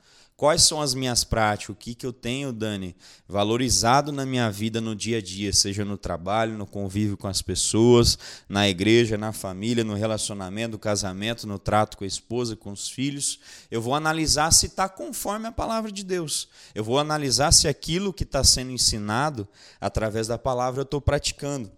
Quais 0.42 0.64
são 0.64 0.82
as 0.82 0.92
minhas 0.92 1.22
práticas? 1.22 1.72
O 1.72 1.78
que, 1.78 1.94
que 1.94 2.04
eu 2.04 2.12
tenho, 2.12 2.52
Dani, 2.52 2.96
valorizado 3.28 4.10
na 4.10 4.26
minha 4.26 4.50
vida 4.50 4.80
no 4.80 4.92
dia 4.92 5.18
a 5.18 5.22
dia, 5.22 5.52
seja 5.52 5.84
no 5.84 5.96
trabalho, 5.96 6.58
no 6.58 6.66
convívio 6.66 7.16
com 7.16 7.28
as 7.28 7.40
pessoas, 7.40 8.18
na 8.48 8.68
igreja, 8.68 9.16
na 9.16 9.32
família, 9.32 9.84
no 9.84 9.94
relacionamento, 9.94 10.72
no 10.72 10.78
casamento, 10.80 11.46
no 11.46 11.60
trato 11.60 11.96
com 11.96 12.02
a 12.02 12.08
esposa, 12.08 12.56
com 12.56 12.72
os 12.72 12.88
filhos. 12.88 13.38
Eu 13.70 13.80
vou 13.80 13.94
analisar 13.94 14.52
se 14.52 14.66
está 14.66 14.88
conforme 14.88 15.46
a 15.46 15.52
palavra 15.52 15.92
de 15.92 16.02
Deus. 16.02 16.48
Eu 16.74 16.82
vou 16.82 16.98
analisar 16.98 17.52
se 17.52 17.68
aquilo 17.68 18.12
que 18.12 18.24
está 18.24 18.42
sendo 18.42 18.72
ensinado 18.72 19.46
através 19.80 20.26
da 20.26 20.38
palavra 20.38 20.80
eu 20.80 20.82
estou 20.82 21.00
praticando. 21.00 21.70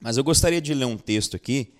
Mas 0.00 0.16
eu 0.16 0.24
gostaria 0.24 0.60
de 0.60 0.74
ler 0.74 0.86
um 0.86 0.98
texto 0.98 1.36
aqui 1.36 1.74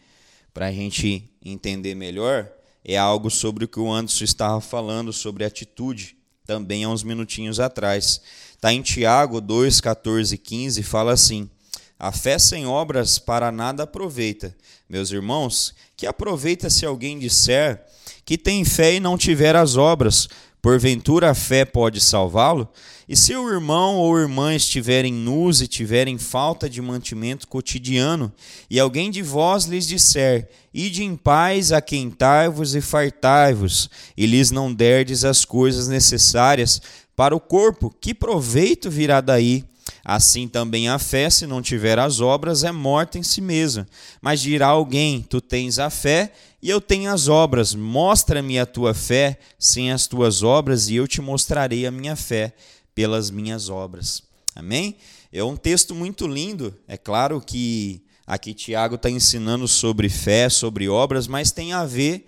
para 0.55 0.67
a 0.67 0.73
gente 0.73 1.29
entender 1.45 1.97
melhor. 1.97 2.49
É 2.85 2.97
algo 2.97 3.33
sobre 3.33 3.65
o 3.65 3.69
que 3.69 3.81
o 3.81 3.93
Anderson 3.93 4.23
estava 4.23 4.61
falando, 4.61 5.13
sobre 5.13 5.45
atitude 5.45 6.20
também 6.51 6.83
há 6.83 6.89
uns 6.89 7.05
minutinhos 7.05 7.61
atrás. 7.61 8.21
Está 8.57 8.73
em 8.73 8.83
Tiago 8.83 9.41
2, 9.41 9.81
14 9.81 10.35
e 10.35 10.39
15, 10.39 10.83
fala 10.83 11.13
assim: 11.13 11.49
A 11.97 12.11
fé 12.11 12.41
sem 12.41 12.67
obras 12.67 13.21
para 13.21 13.53
nada 13.53 13.85
aproveita. 13.85 14.53
Meus 14.89 15.13
irmãos, 15.13 15.73
que 15.97 16.09
aproveita 16.09 16.69
se 16.69 16.85
alguém 16.85 17.21
disser 17.21 17.87
que 18.25 18.37
tem 18.37 18.65
fé 18.65 18.95
e 18.95 19.01
não 19.01 19.17
tiver 19.17 19.55
as 19.55 19.77
obras? 19.77 20.29
Porventura 20.63 21.31
a 21.31 21.35
fé 21.35 21.65
pode 21.65 22.01
salvá-lo? 22.01 22.69
E 23.09 23.17
se 23.17 23.35
o 23.35 23.51
irmão 23.51 23.97
ou 23.97 24.19
irmã 24.19 24.55
estiverem 24.55 25.13
nus 25.13 25.61
e 25.61 25.67
tiverem 25.67 26.19
falta 26.19 26.69
de 26.69 26.83
mantimento 26.83 27.49
cotidiano, 27.49 28.33
e 28.69 28.79
alguém 28.79 29.11
de 29.11 29.23
vós 29.23 29.65
lhes 29.65 29.87
disser: 29.87 30.51
Ide 30.73 31.03
em 31.03 31.17
paz, 31.17 31.73
aquentai-vos 31.73 32.75
e 32.75 32.81
fartai-vos, 32.81 33.89
e 34.17 34.27
lhes 34.27 34.51
não 34.51 34.73
derdes 34.73 35.25
as 35.25 35.45
coisas 35.45 35.89
necessárias 35.89 36.81
para 37.17 37.35
o 37.35 37.41
corpo, 37.41 37.95
que 38.01 38.15
proveito 38.15 38.91
virá 38.91 39.21
daí? 39.21 39.65
Assim 40.05 40.49
também 40.49 40.89
a 40.89 40.99
fé, 40.99 41.29
se 41.29 41.47
não 41.47 41.61
tiver 41.61 41.99
as 41.99 42.21
obras, 42.21 42.65
é 42.65 42.73
morta 42.73 43.19
em 43.19 43.23
si 43.23 43.41
mesma. 43.41 43.87
Mas 44.21 44.41
dirá 44.41 44.69
alguém: 44.69 45.23
Tu 45.23 45.41
tens 45.41 45.79
a 45.79 45.91
fé 45.91 46.33
e 46.63 46.71
eu 46.71 46.81
tenho 46.81 47.11
as 47.11 47.29
obras. 47.29 47.75
Mostra-me 47.75 48.59
a 48.59 48.67
tua 48.67 48.95
fé 48.95 49.39
sem 49.59 49.93
as 49.93 50.07
tuas 50.07 50.43
obras, 50.43 50.89
e 50.89 50.97
eu 50.97 51.07
te 51.07 51.21
mostrarei 51.21 51.87
a 51.87 51.91
minha 51.91 52.17
fé 52.17 52.55
pelas 52.95 53.31
minhas 53.31 53.69
obras. 53.69 54.23
Amém? 54.55 54.97
É 55.33 55.45
um 55.45 55.57
texto 55.57 55.95
muito 55.95 56.27
lindo. 56.27 56.75
É 56.89 56.97
claro 56.97 57.41
que 57.41 58.03
aqui 58.27 58.53
Tiago 58.53 58.97
está 58.97 59.09
ensinando 59.09 59.69
sobre 59.69 60.09
fé, 60.09 60.49
sobre 60.49 60.89
obras, 60.89 61.27
mas 61.27 61.53
tem 61.53 61.73
a 61.73 61.85
ver 61.85 62.27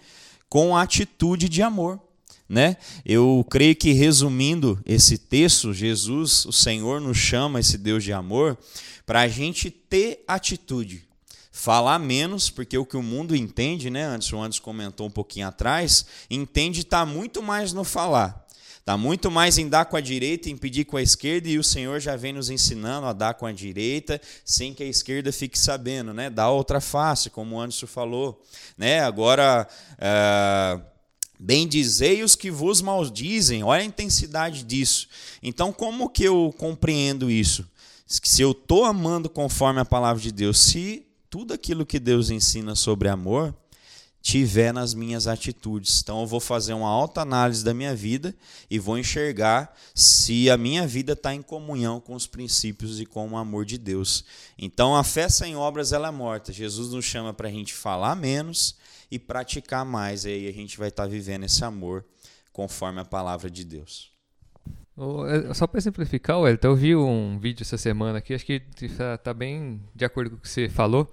com 0.49 0.77
a 0.77 0.83
atitude 0.83 1.49
de 1.49 1.63
amor. 1.63 1.99
Né? 2.53 2.77
Eu 3.03 3.47
creio 3.49 3.75
que 3.75 3.93
resumindo 3.93 4.79
esse 4.85 5.17
texto, 5.17 5.73
Jesus, 5.73 6.45
o 6.45 6.53
Senhor, 6.53 7.01
nos 7.01 7.17
chama, 7.17 7.59
esse 7.59 7.79
Deus 7.79 8.05
de 8.05 8.13
amor, 8.13 8.59
para 9.07 9.23
a 9.23 9.29
gente 9.29 9.71
ter 9.71 10.23
atitude. 10.29 11.09
Falar 11.51 11.99
menos, 11.99 12.51
porque 12.51 12.77
o 12.77 12.85
que 12.85 12.95
o 12.95 13.03
mundo 13.03 13.35
entende, 13.35 13.89
né? 13.89 14.05
Antes 14.05 14.31
o 14.35 14.39
Anderson 14.39 14.63
comentou 14.63 15.07
um 15.07 15.11
pouquinho 15.11 15.49
atrás, 15.49 16.05
entende 16.29 16.83
estar 16.83 17.07
tá 17.07 17.07
muito 17.07 17.43
mais 17.43 17.73
no 17.73 17.85
falar. 17.85 18.47
Está 18.81 18.99
muito 18.99 19.31
mais 19.31 19.57
em 19.57 19.67
dar 19.67 19.87
com 19.87 19.97
a 19.97 20.01
direita, 20.03 20.51
em 20.51 20.57
pedir 20.57 20.85
com 20.85 20.99
a 20.99 21.03
esquerda, 21.03 21.49
e 21.49 21.59
o 21.59 21.65
Senhor 21.65 22.01
já 22.01 22.17
vem 22.17 22.35
nos 22.35 22.51
ensinando 22.51 23.07
a 23.07 23.15
dar 23.15 23.33
com 23.33 23.47
a 23.47 23.53
direita, 23.53 24.21
sem 24.45 24.75
que 24.75 24.83
a 24.83 24.87
esquerda 24.87 25.33
fique 25.33 25.59
sabendo, 25.59 26.13
né? 26.13 26.29
Dá 26.29 26.51
outra 26.51 26.83
face, 26.83 27.31
como 27.31 27.57
o 27.57 27.61
Anderson 27.61 27.87
falou. 27.87 28.43
Né? 28.77 29.01
Agora, 29.01 29.67
é... 29.99 30.92
bendizei 31.43 32.23
os 32.23 32.37
que 32.37 32.53
vos 32.53 32.81
maldizem, 32.81 33.65
olha 33.65 33.83
a 33.83 33.85
intensidade 33.85 34.63
disso. 34.63 35.09
Então, 35.43 35.73
como 35.73 36.09
que 36.09 36.23
eu 36.23 36.55
compreendo 36.57 37.29
isso? 37.29 37.69
Se 38.07 38.43
eu 38.43 38.53
estou 38.53 38.85
amando 38.85 39.29
conforme 39.29 39.81
a 39.81 39.85
palavra 39.85 40.23
de 40.23 40.31
Deus, 40.31 40.59
se 40.59 41.05
tudo 41.29 41.53
aquilo 41.53 41.85
que 41.85 41.99
Deus 41.99 42.31
ensina 42.31 42.77
sobre 42.77 43.09
amor 43.09 43.53
tiver 44.21 44.73
nas 44.73 44.95
minhas 44.95 45.27
atitudes. 45.27 46.01
Então 46.01 46.21
eu 46.21 46.27
vou 46.29 46.39
fazer 46.39 46.75
uma 46.75 46.89
alta 46.89 47.23
análise 47.23 47.65
da 47.65 47.75
minha 47.75 47.93
vida 47.93 48.33
e 48.71 48.79
vou 48.79 48.97
enxergar 48.97 49.77
se 49.93 50.49
a 50.49 50.57
minha 50.57 50.87
vida 50.87 51.15
está 51.15 51.35
em 51.35 51.43
comunhão 51.43 52.01
com 52.01 52.15
os 52.15 52.29
princípios 52.29 53.01
e 53.01 53.05
com 53.05 53.29
o 53.29 53.37
amor 53.37 53.65
de 53.65 53.77
Deus. 53.77 54.25
Então 54.57 54.95
a 54.95 55.03
fé 55.03 55.29
sem 55.29 55.57
obras 55.57 55.93
ela 55.93 56.07
é 56.07 56.13
morta. 56.13 56.53
Jesus 56.53 56.93
nos 56.93 57.05
chama 57.05 57.35
para 57.35 57.49
a 57.49 57.51
gente 57.51 57.75
falar 57.75 58.15
menos 58.15 58.77
e 59.13 59.19
praticar 59.19 59.85
mais. 59.85 60.25
Aí 60.25 60.49
a 60.49 60.53
gente 60.53 60.79
vai 60.79 60.89
estar 60.89 61.03
tá 61.03 61.09
vivendo 61.09 61.45
esse 61.45 61.63
amor 61.63 62.03
conforme 62.51 62.99
a 62.99 63.05
palavra 63.05 63.51
de 63.51 63.63
Deus. 63.63 64.11
É, 65.29 65.53
só 65.53 65.67
para 65.67 65.81
simplificar, 65.83 66.41
Wellington, 66.41 66.69
eu 66.69 66.77
vi 66.77 66.97
um 66.97 67.39
vídeo 67.39 67.63
essa 67.63 67.77
semana 67.77 68.19
aqui, 68.19 68.33
acho 68.33 68.45
que 68.45 68.63
está 68.81 69.19
tá 69.19 69.35
bem 69.35 69.83
de 69.95 70.05
acordo 70.05 70.31
com 70.31 70.37
o 70.37 70.41
que 70.41 70.49
você 70.49 70.69
falou. 70.69 71.13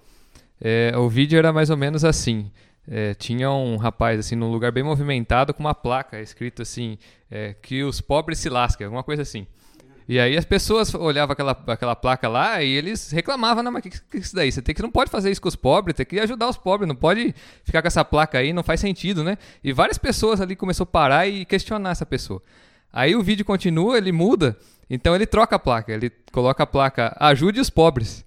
É, 0.58 0.96
o 0.96 1.08
vídeo 1.10 1.38
era 1.38 1.52
mais 1.52 1.68
ou 1.68 1.76
menos 1.76 2.02
assim. 2.02 2.50
É, 2.88 3.12
tinha 3.14 3.50
um 3.50 3.76
rapaz 3.76 4.18
assim 4.18 4.34
num 4.34 4.50
lugar 4.50 4.72
bem 4.72 4.82
movimentado 4.82 5.52
com 5.52 5.60
uma 5.60 5.74
placa 5.74 6.20
escrito 6.20 6.62
assim 6.62 6.98
é, 7.30 7.54
que 7.54 7.84
os 7.84 8.00
pobres 8.00 8.38
se 8.38 8.48
lasquem, 8.48 8.86
alguma 8.86 9.04
coisa 9.04 9.22
assim. 9.22 9.46
E 10.10 10.18
aí 10.18 10.36
as 10.36 10.44
pessoas 10.44 10.92
olhavam 10.92 11.34
aquela, 11.34 11.52
aquela 11.68 11.94
placa 11.94 12.28
lá 12.28 12.60
e 12.60 12.68
eles 12.68 13.12
reclamavam, 13.12 13.62
não, 13.62 13.70
mas 13.70 13.84
que, 13.84 13.90
que 13.90 14.16
é 14.16 14.18
isso 14.18 14.34
daí? 14.34 14.50
Você 14.50 14.60
tem 14.60 14.74
que 14.74 14.82
não 14.82 14.90
pode 14.90 15.08
fazer 15.08 15.30
isso 15.30 15.40
com 15.40 15.46
os 15.46 15.54
pobres, 15.54 15.94
tem 15.94 16.04
que 16.04 16.18
ajudar 16.18 16.48
os 16.48 16.56
pobres, 16.56 16.88
não 16.88 16.96
pode 16.96 17.32
ficar 17.62 17.80
com 17.80 17.86
essa 17.86 18.04
placa 18.04 18.38
aí, 18.38 18.52
não 18.52 18.64
faz 18.64 18.80
sentido, 18.80 19.22
né? 19.22 19.38
E 19.62 19.72
várias 19.72 19.98
pessoas 19.98 20.40
ali 20.40 20.56
começou 20.56 20.82
a 20.82 20.86
parar 20.88 21.28
e 21.28 21.44
questionar 21.44 21.90
essa 21.90 22.04
pessoa. 22.04 22.42
Aí 22.92 23.14
o 23.14 23.22
vídeo 23.22 23.44
continua, 23.44 23.98
ele 23.98 24.10
muda, 24.10 24.58
então 24.90 25.14
ele 25.14 25.26
troca 25.26 25.54
a 25.54 25.60
placa, 25.60 25.92
ele 25.92 26.10
coloca 26.32 26.64
a 26.64 26.66
placa 26.66 27.16
ajude 27.20 27.60
os 27.60 27.70
pobres. 27.70 28.24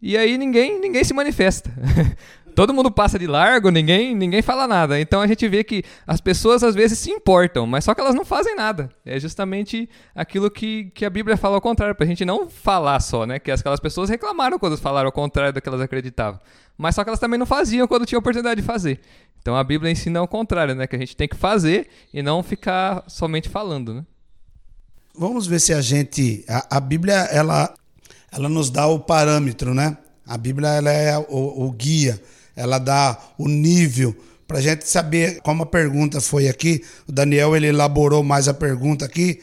E 0.00 0.16
aí 0.16 0.38
ninguém, 0.38 0.80
ninguém 0.80 1.04
se 1.04 1.12
manifesta. 1.12 1.70
Todo 2.56 2.72
mundo 2.72 2.90
passa 2.90 3.18
de 3.18 3.26
largo, 3.26 3.68
ninguém, 3.70 4.14
ninguém 4.14 4.40
fala 4.40 4.66
nada. 4.66 4.98
Então 4.98 5.20
a 5.20 5.26
gente 5.26 5.46
vê 5.46 5.62
que 5.62 5.84
as 6.06 6.22
pessoas 6.22 6.64
às 6.64 6.74
vezes 6.74 6.98
se 6.98 7.10
importam, 7.10 7.66
mas 7.66 7.84
só 7.84 7.94
que 7.94 8.00
elas 8.00 8.14
não 8.14 8.24
fazem 8.24 8.56
nada. 8.56 8.88
É 9.04 9.20
justamente 9.20 9.86
aquilo 10.14 10.50
que, 10.50 10.90
que 10.94 11.04
a 11.04 11.10
Bíblia 11.10 11.36
fala 11.36 11.56
ao 11.56 11.60
contrário, 11.60 11.94
para 11.94 12.06
a 12.06 12.08
gente 12.08 12.24
não 12.24 12.48
falar 12.48 12.98
só, 13.00 13.26
né? 13.26 13.38
Que 13.38 13.50
aquelas 13.50 13.78
pessoas 13.78 14.08
reclamaram 14.08 14.58
quando 14.58 14.78
falaram 14.78 15.08
ao 15.08 15.12
contrário 15.12 15.52
do 15.52 15.60
que 15.60 15.68
elas 15.68 15.82
acreditavam. 15.82 16.40
Mas 16.78 16.94
só 16.94 17.04
que 17.04 17.10
elas 17.10 17.20
também 17.20 17.38
não 17.38 17.44
faziam 17.44 17.86
quando 17.86 18.06
tinham 18.06 18.20
oportunidade 18.20 18.58
de 18.58 18.66
fazer. 18.66 19.00
Então 19.38 19.54
a 19.54 19.62
Bíblia 19.62 19.92
ensina 19.92 20.18
ao 20.18 20.26
contrário, 20.26 20.74
né? 20.74 20.86
Que 20.86 20.96
a 20.96 20.98
gente 20.98 21.14
tem 21.14 21.28
que 21.28 21.36
fazer 21.36 21.88
e 22.10 22.22
não 22.22 22.42
ficar 22.42 23.04
somente 23.06 23.50
falando, 23.50 23.92
né? 23.92 24.04
Vamos 25.14 25.46
ver 25.46 25.60
se 25.60 25.74
a 25.74 25.82
gente. 25.82 26.42
A, 26.48 26.78
a 26.78 26.80
Bíblia, 26.80 27.16
ela 27.30 27.74
ela 28.32 28.48
nos 28.48 28.70
dá 28.70 28.86
o 28.86 28.98
parâmetro, 28.98 29.74
né? 29.74 29.96
A 30.26 30.36
Bíblia 30.36 30.68
ela 30.68 30.90
é 30.90 31.16
o, 31.18 31.66
o 31.66 31.70
guia, 31.70 32.20
ela 32.56 32.78
dá 32.78 33.18
o 33.36 33.46
nível 33.46 34.16
para 34.48 34.58
a 34.58 34.60
gente 34.60 34.88
saber 34.88 35.40
como 35.42 35.64
a 35.64 35.66
pergunta 35.66 36.20
foi 36.20 36.48
aqui. 36.48 36.82
O 37.06 37.12
Daniel 37.12 37.54
ele 37.56 37.66
elaborou 37.66 38.22
mais 38.22 38.48
a 38.48 38.54
pergunta 38.54 39.04
aqui, 39.04 39.40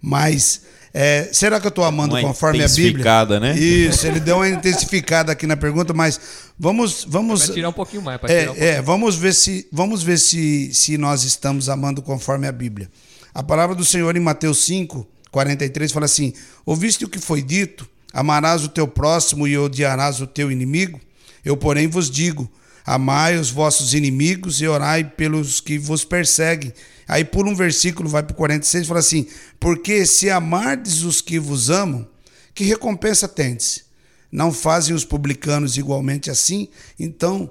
mas 0.00 0.62
é, 0.98 1.28
será 1.30 1.60
que 1.60 1.66
eu 1.66 1.70
estou 1.70 1.84
amando 1.84 2.14
uma 2.14 2.22
conforme 2.22 2.64
a 2.64 2.68
Bíblia? 2.68 3.04
né? 3.38 3.58
Isso, 3.58 4.06
ele 4.06 4.18
deu 4.18 4.36
uma 4.36 4.48
intensificada 4.48 5.30
aqui 5.30 5.46
na 5.46 5.56
pergunta, 5.56 5.92
mas 5.92 6.18
vamos 6.58 7.04
vamos 7.06 7.46
Vai 7.46 7.54
tirar 7.54 7.68
um 7.68 7.72
pouquinho 7.72 8.00
mais. 8.00 8.18
É, 8.24 8.42
um 8.42 8.46
pouquinho. 8.46 8.66
é, 8.66 8.80
vamos 8.80 9.16
ver 9.16 9.34
se 9.34 9.68
vamos 9.70 10.02
ver 10.02 10.18
se 10.18 10.72
se 10.72 10.96
nós 10.96 11.22
estamos 11.22 11.68
amando 11.68 12.00
conforme 12.00 12.48
a 12.48 12.52
Bíblia. 12.52 12.90
A 13.34 13.42
palavra 13.42 13.76
do 13.76 13.84
Senhor 13.84 14.16
em 14.16 14.20
Mateus 14.20 14.64
5, 14.64 15.06
43 15.30 15.92
fala 15.92 16.06
assim: 16.06 16.32
Ouviste 16.64 17.04
o 17.04 17.08
que 17.10 17.18
foi 17.18 17.42
dito? 17.42 17.86
Amarás 18.10 18.64
o 18.64 18.68
teu 18.70 18.88
próximo 18.88 19.46
e 19.46 19.58
odiarás 19.58 20.22
o 20.22 20.26
teu 20.26 20.50
inimigo? 20.50 20.98
Eu, 21.46 21.56
porém, 21.56 21.86
vos 21.86 22.10
digo: 22.10 22.50
amai 22.84 23.38
os 23.38 23.50
vossos 23.50 23.94
inimigos 23.94 24.60
e 24.60 24.66
orai 24.66 25.04
pelos 25.04 25.60
que 25.60 25.78
vos 25.78 26.04
perseguem. 26.04 26.74
Aí 27.06 27.24
pula 27.24 27.48
um 27.48 27.54
versículo, 27.54 28.08
vai 28.08 28.24
para 28.24 28.32
o 28.32 28.36
46 28.36 28.84
e 28.84 28.88
fala 28.88 28.98
assim: 28.98 29.28
Porque 29.60 30.04
se 30.04 30.28
amardes 30.28 31.04
os 31.04 31.20
que 31.20 31.38
vos 31.38 31.70
amam, 31.70 32.04
que 32.52 32.64
recompensa 32.64 33.28
tendes? 33.28 33.84
Não 34.30 34.52
fazem 34.52 34.92
os 34.92 35.04
publicanos 35.04 35.76
igualmente 35.76 36.32
assim? 36.32 36.68
Então, 36.98 37.48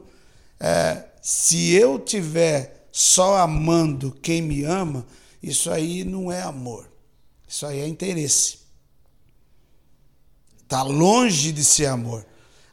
é, 0.60 1.06
se 1.22 1.72
eu 1.72 1.98
tiver 1.98 2.90
só 2.92 3.38
amando 3.38 4.12
quem 4.22 4.42
me 4.42 4.66
ama, 4.66 5.08
isso 5.42 5.72
aí 5.72 6.04
não 6.04 6.30
é 6.30 6.42
amor. 6.42 6.86
Isso 7.48 7.66
aí 7.66 7.80
é 7.80 7.88
interesse. 7.88 8.58
Está 10.64 10.84
longe 10.84 11.54
de 11.54 11.64
ser 11.64 11.86
amor. 11.86 12.26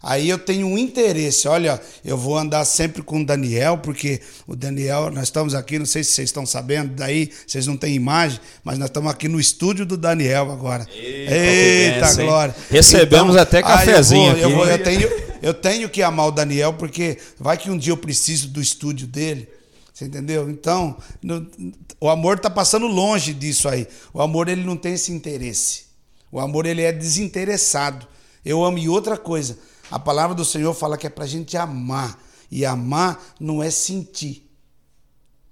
Aí 0.03 0.29
eu 0.29 0.39
tenho 0.39 0.67
um 0.67 0.77
interesse. 0.77 1.47
Olha, 1.47 1.81
eu 2.05 2.19
vou 2.19 2.37
andar 2.37 2.65
sempre 2.65 3.03
com 3.03 3.21
o 3.21 3.25
Daniel, 3.25 3.79
porque 3.79 4.21
o 4.49 4.57
Daniel, 4.57 5.11
nós 5.13 5.25
estamos 5.25 5.55
aqui, 5.55 5.79
não 5.79 5.87
sei 5.87 6.03
se 6.03 6.13
vocês 6.13 6.29
estão 6.29 6.45
sabendo, 6.45 6.95
daí 6.95 7.31
vocês 7.47 7.67
não 7.69 7.77
têm 7.77 7.95
imagem, 7.95 8.41
mas 8.65 8.79
nós 8.79 8.89
estamos 8.89 9.11
aqui 9.11 9.29
no 9.29 9.39
estúdio 9.39 9.87
do 9.87 9.97
Daniel 9.97 10.51
agora. 10.51 10.89
Eita, 10.93 11.35
Eita 11.35 12.15
glória. 12.15 12.55
Recebemos 12.69 13.31
então, 13.31 13.43
até 13.43 13.63
cafezinho 13.63 14.37
eu, 14.37 14.51
vou, 14.51 14.51
eu, 14.51 14.57
vou, 14.57 14.67
eu, 14.67 14.83
tenho, 14.83 15.11
eu 15.41 15.55
tenho 15.55 15.89
que 15.89 16.03
amar 16.03 16.27
o 16.27 16.33
Daniel, 16.33 16.73
porque 16.73 17.19
vai 17.39 17.57
que 17.57 17.71
um 17.71 17.79
dia 17.79 17.93
eu 17.93 17.97
preciso 17.97 18.49
do 18.49 18.61
estúdio 18.61 19.07
dele. 19.07 19.49
Você 19.95 20.07
entendeu? 20.07 20.51
Então, 20.51 20.97
no, 21.23 21.47
o 22.01 22.09
amor 22.09 22.39
está 22.39 22.51
passando 22.51 22.89
longe 22.89 23.33
disso 23.33 23.69
aí. 23.69 23.87
O 24.13 24.21
amor 24.21 24.49
ele 24.49 24.65
não 24.65 24.77
tem 24.77 24.95
esse 24.95 25.13
interesse. 25.13 25.85
O 26.33 26.41
amor 26.41 26.67
ele 26.67 26.83
é 26.83 26.91
desinteressado. 26.91 28.09
Eu 28.45 28.65
amo 28.65 28.79
e 28.79 28.89
outra 28.89 29.17
coisa. 29.17 29.57
A 29.93 29.99
palavra 29.99 30.35
do 30.35 30.43
Senhor 30.43 30.73
fala 30.73 30.97
que 30.97 31.07
é 31.07 31.11
para 31.11 31.25
a 31.25 31.29
gente 31.29 31.55
amar. 31.55 32.19
E 32.51 32.65
amar 32.65 33.23
não 33.39 33.63
é 33.63 33.71
sentir. 33.71 34.51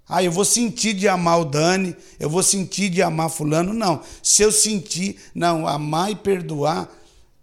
Ah, 0.09 0.23
eu 0.23 0.31
vou 0.31 0.43
sentir 0.43 0.95
de 0.95 1.07
amar 1.07 1.39
o 1.39 1.45
Dani, 1.45 1.95
eu 2.19 2.27
vou 2.27 2.41
sentir 2.41 2.89
de 2.89 3.03
amar 3.03 3.29
fulano. 3.29 3.71
Não. 3.71 4.01
Se 4.23 4.41
eu 4.41 4.51
sentir, 4.51 5.17
não, 5.35 5.67
amar 5.67 6.11
e 6.11 6.15
perdoar 6.15 6.89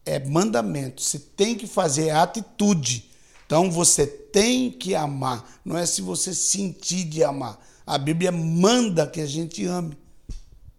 é 0.04 0.18
mandamento. 0.18 1.00
Você 1.00 1.20
tem 1.20 1.54
que 1.54 1.68
fazer, 1.68 2.08
é 2.08 2.16
atitude. 2.16 3.08
Então 3.46 3.70
você 3.70 4.04
tem 4.04 4.68
que 4.68 4.96
amar, 4.96 5.48
não 5.64 5.78
é 5.78 5.86
se 5.86 6.02
você 6.02 6.34
sentir 6.34 7.04
de 7.04 7.22
amar. 7.22 7.64
A 7.86 7.96
Bíblia 7.96 8.32
manda 8.32 9.06
que 9.06 9.20
a 9.20 9.26
gente 9.26 9.64
ame. 9.64 9.96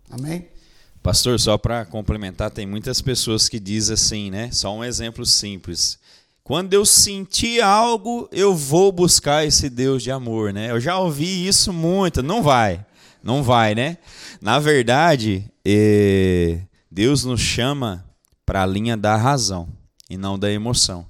Amém? 0.10 0.50
Pastor, 1.02 1.40
só 1.40 1.58
para 1.58 1.86
complementar, 1.86 2.52
tem 2.52 2.68
muitas 2.68 3.02
pessoas 3.02 3.48
que 3.48 3.58
dizem 3.58 3.94
assim, 3.94 4.30
né? 4.30 4.52
Só 4.52 4.76
um 4.76 4.84
exemplo 4.84 5.26
simples. 5.26 5.98
Quando 6.50 6.74
eu 6.74 6.84
sentir 6.84 7.62
algo, 7.62 8.28
eu 8.32 8.56
vou 8.56 8.92
buscar 8.92 9.46
esse 9.46 9.70
Deus 9.70 10.02
de 10.02 10.10
amor, 10.10 10.52
né? 10.52 10.72
Eu 10.72 10.80
já 10.80 10.98
ouvi 10.98 11.48
isso 11.48 11.72
muito. 11.72 12.24
Não 12.24 12.42
vai, 12.42 12.84
não 13.22 13.44
vai, 13.44 13.76
né? 13.76 14.00
Na 14.42 14.58
verdade, 14.58 15.48
eh, 15.64 16.62
Deus 16.90 17.24
nos 17.24 17.40
chama 17.40 18.04
para 18.48 18.64
a 18.64 18.66
linha 18.66 18.98
da 18.98 19.16
razão 19.16 19.70
e 20.10 20.18
não 20.18 20.40
da 20.40 20.52
emoção. 20.52 21.08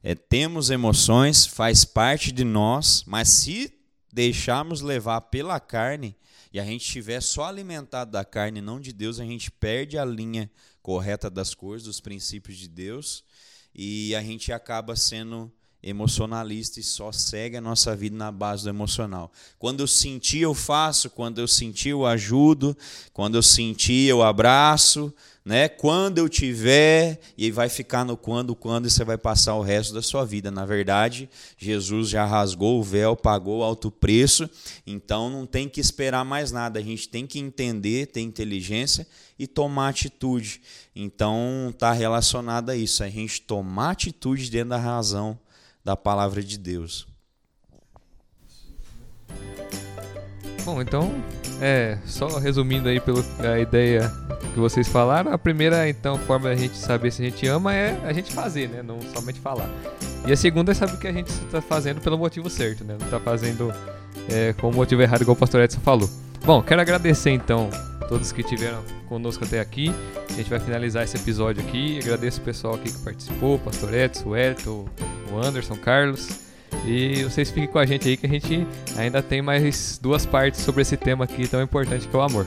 É, 0.00 0.14
temos 0.14 0.70
emoções, 0.70 1.44
faz 1.44 1.84
parte 1.84 2.30
de 2.30 2.44
nós, 2.44 3.02
mas 3.04 3.30
se 3.30 3.74
deixarmos 4.12 4.80
levar 4.80 5.22
pela 5.22 5.58
carne 5.58 6.14
e 6.52 6.60
a 6.60 6.64
gente 6.64 6.82
estiver 6.82 7.20
só 7.20 7.46
alimentado 7.46 8.12
da 8.12 8.24
carne, 8.24 8.60
não 8.60 8.78
de 8.78 8.92
Deus, 8.92 9.18
a 9.18 9.24
gente 9.24 9.50
perde 9.50 9.98
a 9.98 10.04
linha 10.04 10.48
correta 10.80 11.28
das 11.28 11.52
coisas, 11.52 11.88
dos 11.88 12.00
princípios 12.00 12.56
de 12.56 12.68
Deus, 12.68 13.24
e 13.80 14.12
a 14.16 14.20
gente 14.20 14.52
acaba 14.52 14.96
sendo 14.96 15.52
emocionalista 15.82 16.80
e 16.80 16.82
só 16.82 17.12
segue 17.12 17.56
a 17.56 17.60
nossa 17.60 17.94
vida 17.94 18.16
na 18.16 18.32
base 18.32 18.64
do 18.64 18.68
emocional. 18.68 19.30
Quando 19.58 19.80
eu 19.80 19.86
sentir, 19.86 20.40
eu 20.40 20.54
faço, 20.54 21.08
quando 21.08 21.40
eu 21.40 21.46
sentir, 21.46 21.90
eu 21.90 22.04
ajudo, 22.04 22.76
quando 23.12 23.36
eu 23.36 23.42
sentir, 23.42 24.08
eu 24.08 24.22
abraço, 24.22 25.12
né? 25.44 25.68
Quando 25.68 26.18
eu 26.18 26.28
tiver, 26.28 27.20
e 27.36 27.50
vai 27.50 27.68
ficar 27.68 28.04
no 28.04 28.16
quando, 28.16 28.54
quando, 28.54 28.86
e 28.86 28.90
você 28.90 29.04
vai 29.04 29.16
passar 29.16 29.54
o 29.54 29.62
resto 29.62 29.94
da 29.94 30.02
sua 30.02 30.24
vida. 30.24 30.50
Na 30.50 30.66
verdade, 30.66 31.30
Jesus 31.56 32.10
já 32.10 32.26
rasgou 32.26 32.78
o 32.78 32.82
véu, 32.82 33.16
pagou 33.16 33.62
alto 33.62 33.90
preço, 33.90 34.50
então 34.86 35.30
não 35.30 35.46
tem 35.46 35.68
que 35.68 35.80
esperar 35.80 36.24
mais 36.24 36.52
nada. 36.52 36.80
A 36.80 36.82
gente 36.82 37.08
tem 37.08 37.26
que 37.26 37.38
entender, 37.38 38.08
ter 38.08 38.20
inteligência 38.20 39.06
e 39.38 39.46
tomar 39.46 39.88
atitude. 39.88 40.60
Então, 40.94 41.68
está 41.70 41.92
relacionado 41.92 42.70
a 42.70 42.76
isso, 42.76 43.02
a 43.02 43.08
gente 43.08 43.40
tomar 43.40 43.92
atitude 43.92 44.50
dentro 44.50 44.70
da 44.70 44.76
razão 44.76 45.38
da 45.88 45.96
palavra 45.96 46.42
de 46.42 46.58
Deus. 46.58 47.06
Bom, 50.62 50.82
então, 50.82 51.10
é, 51.62 51.96
só 52.04 52.38
resumindo 52.38 52.90
aí 52.90 53.00
pela 53.00 53.24
a 53.38 53.58
ideia 53.58 54.12
que 54.52 54.60
vocês 54.60 54.86
falaram, 54.86 55.32
a 55.32 55.38
primeira 55.38 55.88
então 55.88 56.18
forma 56.18 56.50
da 56.50 56.54
gente 56.54 56.76
saber 56.76 57.10
se 57.10 57.22
a 57.22 57.24
gente 57.24 57.46
ama 57.46 57.74
é 57.74 57.98
a 58.04 58.12
gente 58.12 58.34
fazer, 58.34 58.68
né? 58.68 58.82
Não 58.82 59.00
somente 59.00 59.40
falar. 59.40 59.66
E 60.26 60.30
a 60.32 60.36
segunda 60.36 60.72
é 60.72 60.74
saber 60.74 60.98
que 60.98 61.08
a 61.08 61.12
gente 61.12 61.28
está 61.28 61.62
fazendo 61.62 62.02
pelo 62.02 62.18
motivo 62.18 62.50
certo, 62.50 62.84
né? 62.84 62.94
Não 63.00 63.06
está 63.06 63.18
fazendo 63.18 63.72
é, 64.28 64.52
com 64.52 64.68
o 64.68 64.74
motivo 64.74 65.00
errado, 65.00 65.22
igual 65.22 65.36
o 65.36 65.38
pastor 65.38 65.62
Edson 65.62 65.80
falou. 65.80 66.10
Bom, 66.44 66.62
quero 66.62 66.82
agradecer 66.82 67.30
então 67.30 67.70
todos 68.08 68.32
que 68.32 68.40
estiveram 68.40 68.82
conosco 69.08 69.44
até 69.44 69.60
aqui. 69.60 69.94
A 70.28 70.32
gente 70.32 70.48
vai 70.48 70.58
finalizar 70.58 71.04
esse 71.04 71.16
episódio 71.16 71.62
aqui. 71.62 71.98
Agradeço 71.98 72.40
o 72.40 72.44
pessoal 72.44 72.74
aqui 72.74 72.90
que 72.90 72.98
participou, 72.98 73.56
o 73.56 73.58
pastor 73.58 73.94
Edson, 73.94 74.30
o 74.30 74.36
Elton, 74.36 74.86
o 75.30 75.38
Anderson, 75.38 75.74
o 75.74 75.78
Carlos. 75.78 76.28
E 76.86 77.22
vocês 77.24 77.50
fiquem 77.50 77.68
com 77.68 77.78
a 77.78 77.86
gente 77.86 78.08
aí 78.08 78.16
que 78.16 78.26
a 78.26 78.28
gente 78.28 78.66
ainda 78.96 79.22
tem 79.22 79.42
mais 79.42 79.98
duas 80.00 80.24
partes 80.24 80.60
sobre 80.60 80.82
esse 80.82 80.96
tema 80.96 81.24
aqui 81.24 81.46
tão 81.46 81.62
importante 81.62 82.08
que 82.08 82.16
é 82.16 82.18
o 82.18 82.22
amor. 82.22 82.46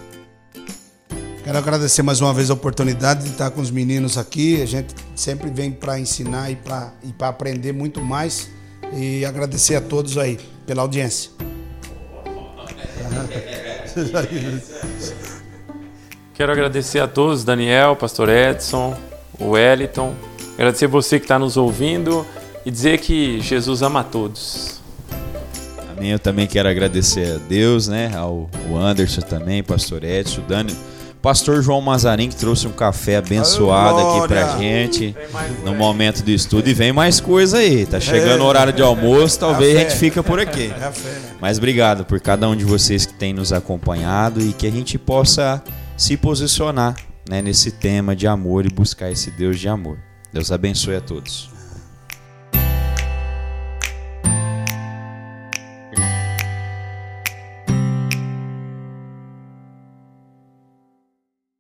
Quero 1.44 1.58
agradecer 1.58 2.04
mais 2.04 2.22
uma 2.22 2.34
vez 2.34 2.50
a 2.50 2.54
oportunidade 2.54 3.24
de 3.24 3.30
estar 3.30 3.50
com 3.52 3.62
os 3.62 3.72
meninos 3.72 4.18
aqui. 4.18 4.62
A 4.62 4.66
gente 4.66 4.94
sempre 5.16 5.50
vem 5.50 5.72
para 5.72 6.00
ensinar 6.00 6.52
e 6.52 6.56
para 6.56 6.94
e 7.04 7.14
aprender 7.24 7.72
muito 7.72 8.02
mais. 8.02 8.50
E 8.94 9.24
agradecer 9.26 9.76
a 9.76 9.82
todos 9.82 10.18
aí 10.18 10.40
pela 10.66 10.82
audiência. 10.82 11.32
Quero 16.42 16.54
agradecer 16.54 16.98
a 16.98 17.08
todos, 17.08 17.44
Daniel, 17.44 17.96
Pastor 17.96 18.28
Edson, 18.28 18.98
o 19.40 19.50
Wellington. 19.50 20.16
Agradecer 20.56 20.88
você 20.88 21.20
que 21.20 21.26
está 21.26 21.38
nos 21.38 21.56
ouvindo 21.56 22.26
e 22.66 22.72
dizer 22.72 22.98
que 22.98 23.40
Jesus 23.40 23.84
ama 23.84 24.00
a 24.00 24.04
todos. 24.04 24.82
Amém. 25.92 26.10
Eu 26.10 26.18
também 26.18 26.48
quero 26.48 26.68
agradecer 26.68 27.36
a 27.36 27.38
Deus, 27.48 27.88
né? 27.88 28.12
Ao 28.16 28.50
Anderson 28.76 29.22
também, 29.22 29.62
Pastor 29.62 30.04
Edson, 30.04 30.42
Dani. 30.48 30.76
Pastor 31.22 31.62
João 31.62 31.80
Mazarim 31.80 32.28
que 32.28 32.36
trouxe 32.36 32.66
um 32.66 32.72
café 32.72 33.18
abençoado 33.18 34.00
aqui 34.00 34.28
pra 34.28 34.58
gente 34.58 35.16
no 35.64 35.76
momento 35.76 36.24
do 36.24 36.32
estudo 36.32 36.68
e 36.68 36.74
vem 36.74 36.92
mais 36.92 37.20
coisa 37.20 37.60
aí. 37.60 37.86
Tá 37.86 38.00
chegando 38.00 38.42
o 38.42 38.48
horário 38.48 38.74
de 38.74 38.82
almoço, 38.82 39.40
talvez 39.40 39.78
a 39.78 39.80
gente 39.82 39.96
fica 39.96 40.24
por 40.24 40.40
aqui. 40.40 40.74
Mas 41.40 41.60
obrigado 41.60 42.04
por 42.04 42.20
cada 42.20 42.50
um 42.50 42.56
de 42.56 42.66
vocês 42.66 43.06
que 43.06 43.14
tem 43.14 43.32
nos 43.32 43.54
acompanhado 43.54 44.42
e 44.42 44.54
que 44.54 44.66
a 44.66 44.72
gente 44.72 44.98
possa 44.98 45.62
se 46.02 46.18
posicionar 46.18 46.96
né, 47.30 47.44
nesse 47.44 47.72
tema 47.72 48.16
de 48.16 48.26
amor 48.26 48.66
e 48.66 48.70
buscar 48.70 49.12
esse 49.12 49.30
Deus 49.30 49.60
de 49.60 49.70
amor. 49.70 50.00
Deus 50.34 50.52
abençoe 50.52 50.96
a 50.96 51.02
todos. 51.02 51.52